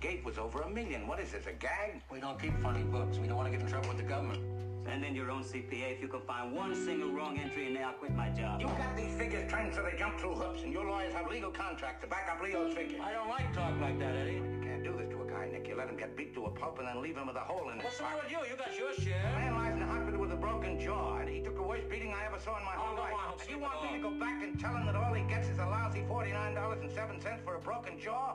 Gate 0.00 0.24
was 0.24 0.38
over 0.38 0.60
a 0.62 0.70
million. 0.70 1.08
What 1.08 1.18
is 1.18 1.32
this, 1.32 1.46
a 1.46 1.52
gag? 1.52 2.00
We 2.12 2.20
don't 2.20 2.40
keep 2.40 2.56
funny 2.62 2.84
books. 2.84 3.18
We 3.18 3.26
don't 3.26 3.36
want 3.36 3.50
to 3.50 3.56
get 3.56 3.60
in 3.60 3.66
trouble 3.66 3.88
with 3.88 3.98
the 3.98 4.04
government. 4.04 4.40
Send 4.84 5.04
in 5.04 5.14
your 5.14 5.28
own 5.30 5.42
CPA. 5.42 5.92
If 5.92 6.00
you 6.00 6.06
can 6.06 6.20
find 6.20 6.54
one 6.54 6.72
single 6.72 7.10
wrong 7.10 7.36
entry 7.36 7.66
in 7.66 7.74
there, 7.74 7.84
I'll 7.84 7.94
quit 7.94 8.14
my 8.14 8.28
job. 8.30 8.60
You 8.60 8.68
got 8.68 8.96
these 8.96 9.12
figures 9.16 9.50
trained 9.50 9.74
so 9.74 9.82
they 9.82 9.98
jump 9.98 10.18
through 10.20 10.34
hoops, 10.34 10.62
and 10.62 10.72
your 10.72 10.84
lawyers 10.84 11.12
have 11.14 11.28
legal 11.28 11.50
contracts 11.50 12.02
to 12.02 12.06
back 12.08 12.28
up 12.30 12.40
Leo's 12.40 12.74
figures. 12.74 13.00
I 13.02 13.12
don't 13.12 13.28
like 13.28 13.52
talk 13.52 13.78
like 13.80 13.98
that, 13.98 14.14
Eddie. 14.14 14.34
You 14.34 14.60
can't 14.62 14.84
do 14.84 14.94
this 14.96 15.12
guy, 15.38 15.48
Nick. 15.52 15.68
You 15.68 15.76
let 15.76 15.88
him 15.88 15.96
get 15.96 16.16
beat 16.16 16.34
to 16.34 16.44
a 16.46 16.50
pulp 16.50 16.78
and 16.78 16.88
then 16.88 17.00
leave 17.02 17.16
him 17.16 17.26
with 17.26 17.36
a 17.36 17.40
hole 17.40 17.68
in 17.70 17.76
his 17.76 17.84
What's 17.84 17.98
the 17.98 18.04
matter 18.04 18.16
socket. 18.22 18.38
with 18.38 18.48
you? 18.48 18.52
You 18.52 18.56
got 18.58 18.78
your 18.78 18.92
share. 18.94 19.22
A 19.34 19.38
man 19.38 19.54
lies 19.54 19.72
in 19.74 19.80
the 19.80 19.86
hospital 19.86 20.20
with 20.20 20.32
a 20.32 20.36
broken 20.36 20.80
jaw, 20.80 21.18
and 21.18 21.28
he 21.28 21.40
took 21.40 21.56
the 21.56 21.62
worst 21.62 21.88
beating 21.88 22.12
I 22.12 22.26
ever 22.26 22.38
saw 22.38 22.58
in 22.58 22.64
my 22.64 22.74
Oh, 22.76 22.80
whole 22.80 22.96
life. 22.98 23.14
on, 23.14 23.34
and 23.40 23.50
you 23.50 23.58
want 23.58 23.82
me 23.82 23.88
off. 23.88 23.94
to 23.96 24.02
go 24.02 24.10
back 24.18 24.42
and 24.42 24.58
tell 24.58 24.74
him 24.74 24.86
that 24.86 24.96
all 24.96 25.14
he 25.14 25.22
gets 25.24 25.48
is 25.48 25.58
a 25.58 25.66
lousy 25.66 26.04
forty-nine 26.08 26.54
dollars 26.54 26.80
and 26.82 26.90
seven 26.90 27.20
cents 27.20 27.40
for 27.44 27.54
a 27.54 27.60
broken 27.60 27.98
jaw? 28.00 28.34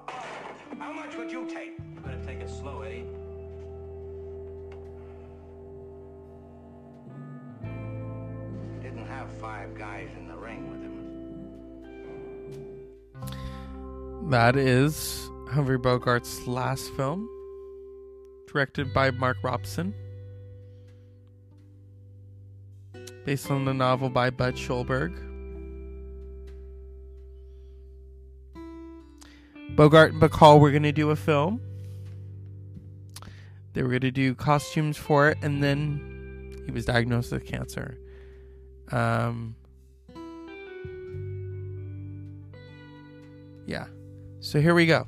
How 0.80 0.92
much 0.94 1.16
would 1.16 1.32
you 1.32 1.46
take? 1.48 1.78
You 1.96 2.00
better 2.02 2.24
take 2.26 2.40
it 2.40 2.50
slow, 2.50 2.82
Eddie. 2.82 3.06
Didn't 8.82 9.06
have 9.08 9.30
five 9.40 9.76
guys 9.78 10.10
in 10.18 10.28
the 10.28 10.36
ring 10.36 10.70
with 10.72 10.82
him. 10.82 10.94
That 14.30 14.56
is 14.56 15.30
Humphrey 15.50 15.78
Bogart's 15.78 16.48
last 16.48 16.90
film, 16.94 17.30
directed 18.48 18.94
by 18.94 19.12
Mark 19.12 19.38
Robson, 19.44 19.94
based 23.26 23.52
on 23.52 23.66
the 23.66 23.74
novel 23.74 24.10
by 24.10 24.30
Budd 24.30 24.56
Schulberg. 24.56 25.14
Bogart 29.76 30.14
and 30.14 30.22
Bacall 30.22 30.60
were 30.60 30.72
going 30.72 30.84
to 30.84 30.92
do 30.92 31.10
a 31.10 31.16
film. 31.16 31.60
They 33.74 33.82
were 33.82 33.90
going 33.90 34.02
to 34.02 34.12
do 34.12 34.36
costumes 34.36 34.98
for 34.98 35.30
it, 35.30 35.38
and 35.42 35.64
then 35.64 36.64
he 36.66 36.72
was 36.72 36.86
diagnosed 36.86 37.32
with 37.32 37.46
cancer. 37.46 37.98
Um, 38.92 39.56
yeah. 43.66 43.88
So 44.42 44.62
here 44.62 44.76
we 44.76 44.86
go. 44.86 45.08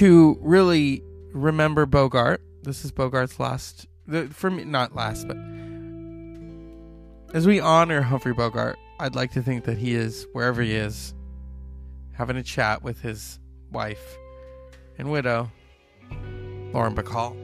To 0.00 0.38
really 0.40 1.04
remember 1.34 1.84
Bogart, 1.84 2.40
this 2.62 2.86
is 2.86 2.90
Bogart's 2.90 3.38
last, 3.38 3.86
for 4.30 4.50
me, 4.50 4.64
not 4.64 4.96
last, 4.96 5.28
but 5.28 5.36
as 7.36 7.46
we 7.46 7.60
honor 7.60 8.00
Humphrey 8.00 8.32
Bogart, 8.32 8.78
I'd 8.98 9.14
like 9.14 9.30
to 9.32 9.42
think 9.42 9.64
that 9.64 9.76
he 9.76 9.94
is, 9.94 10.26
wherever 10.32 10.62
he 10.62 10.72
is, 10.72 11.12
having 12.12 12.38
a 12.38 12.42
chat 12.42 12.82
with 12.82 13.02
his 13.02 13.38
wife 13.72 14.16
and 14.96 15.12
widow, 15.12 15.52
Lauren 16.72 16.94
Bacall. 16.94 17.36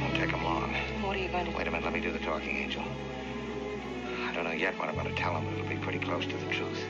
Won't 0.00 0.16
take 0.16 0.30
him 0.30 0.42
long. 0.42 0.74
What 1.04 1.14
are 1.14 1.20
you 1.20 1.28
going 1.28 1.46
to 1.46 1.56
Wait 1.56 1.68
a 1.68 1.70
minute, 1.70 1.84
let 1.84 1.92
me 1.92 2.00
do 2.00 2.10
the 2.10 2.18
talking, 2.18 2.56
Angel. 2.56 2.82
I 4.24 4.34
don't 4.34 4.42
know 4.42 4.50
yet 4.50 4.76
what 4.80 4.88
I'm 4.88 4.96
going 4.96 5.06
to 5.06 5.14
tell 5.14 5.36
him, 5.36 5.44
but 5.44 5.54
it'll 5.54 5.68
be 5.68 5.76
pretty 5.76 6.00
close 6.00 6.26
to 6.26 6.36
the 6.36 6.52
truth. 6.52 6.84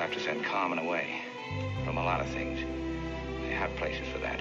You'll 0.00 0.08
have 0.08 0.16
to 0.16 0.24
send 0.24 0.42
Carmen 0.46 0.78
away 0.78 1.20
from 1.84 1.98
a 1.98 2.02
lot 2.02 2.22
of 2.22 2.26
things. 2.28 2.58
They 3.42 3.52
have 3.52 3.76
places 3.76 4.08
for 4.08 4.18
that. 4.20 4.40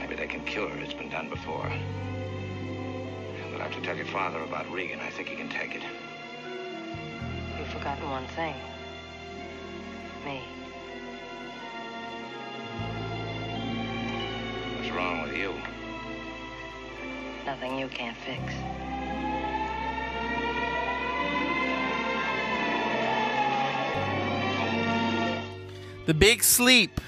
Maybe 0.00 0.16
they 0.16 0.26
can 0.26 0.44
cure 0.44 0.68
her. 0.68 0.78
It's 0.80 0.92
been 0.92 1.08
done 1.08 1.30
before. 1.30 1.72
We'll 3.50 3.58
have 3.58 3.72
to 3.72 3.80
tell 3.80 3.96
your 3.96 4.04
father 4.04 4.42
about 4.42 4.70
Regan. 4.70 5.00
I 5.00 5.08
think 5.08 5.28
he 5.28 5.34
can 5.34 5.48
take 5.48 5.74
it. 5.74 5.82
You've 7.58 7.68
forgotten 7.68 8.10
one 8.10 8.26
thing. 8.26 8.54
Me. 10.26 10.42
What's 14.76 14.90
wrong 14.90 15.22
with 15.22 15.34
you? 15.38 15.54
Nothing 17.46 17.78
you 17.78 17.88
can't 17.88 18.16
fix. 18.18 18.52
The 26.08 26.14
Big 26.14 26.42
Sleep, 26.42 27.02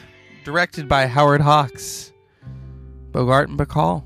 directed 0.45 0.87
by 0.87 1.07
Howard 1.07 1.41
Hawks. 1.41 2.13
Bogart 3.13 3.49
and 3.49 3.59
Bacall. 3.59 4.05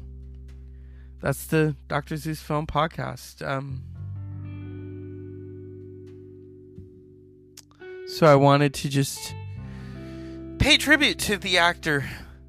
That's 1.21 1.47
the 1.47 1.75
Dr. 1.89 2.17
Zeus 2.17 2.41
Film 2.41 2.65
Podcast. 2.69 3.45
Um, 3.45 3.83
so 8.07 8.29
I 8.29 8.37
wanted 8.37 8.73
to 8.75 8.89
just 8.89 9.35
pay 10.61 10.77
tribute 10.77 11.19
to 11.19 11.39
the 11.39 11.59
actor 11.59 12.05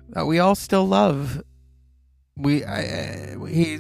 that 0.10 0.28
we 0.28 0.38
all 0.38 0.54
still 0.54 0.88
love. 0.88 1.42
We 2.38 2.64
I, 2.64 3.38
he 3.48 3.80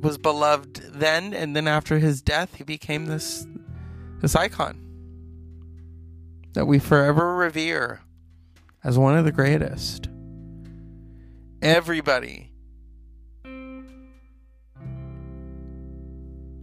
was 0.00 0.16
beloved 0.16 0.92
then, 0.94 1.34
and 1.34 1.56
then 1.56 1.66
after 1.66 1.98
his 1.98 2.22
death, 2.22 2.54
he 2.54 2.62
became 2.62 3.06
this 3.06 3.48
this 4.20 4.36
icon 4.36 4.89
that 6.52 6.66
we 6.66 6.78
forever 6.78 7.36
revere 7.36 8.00
as 8.82 8.98
one 8.98 9.16
of 9.16 9.24
the 9.24 9.32
greatest. 9.32 10.08
Everybody, 11.62 12.52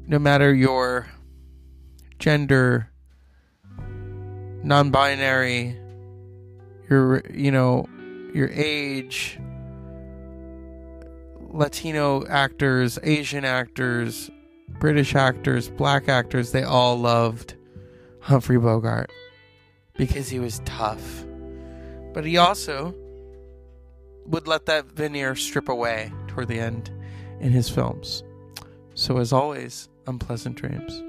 no 0.08 0.20
matter 0.20 0.54
your 0.54 1.08
gender, 2.20 2.92
non 4.64 4.90
binary, 4.90 5.78
your, 6.90 7.22
you 7.32 7.52
know, 7.52 7.86
your 8.34 8.50
age, 8.52 9.40
Latino 11.40 12.26
actors, 12.28 12.98
Asian 13.04 13.46
actors, 13.46 14.32
British 14.80 15.16
actors, 15.16 15.70
black 15.70 16.10
actors, 16.10 16.52
they 16.52 16.64
all 16.64 16.98
loved 16.98 17.56
Humphrey 18.22 18.58
Bogart 18.58 19.12
because 19.98 20.30
he 20.30 20.39
was 20.39 20.62
tough. 20.66 21.26
But 22.14 22.26
he 22.26 22.38
also 22.38 22.95
would 24.26 24.48
let 24.48 24.66
that 24.66 24.86
veneer 24.86 25.36
strip 25.36 25.70
away 25.70 26.12
toward 26.28 26.48
the 26.48 26.60
end 26.60 26.91
in 27.39 27.52
his 27.52 27.70
films. 27.70 28.24
So, 28.93 29.18
as 29.18 29.32
always, 29.32 29.89
unpleasant 30.08 30.56
dreams. 30.56 31.04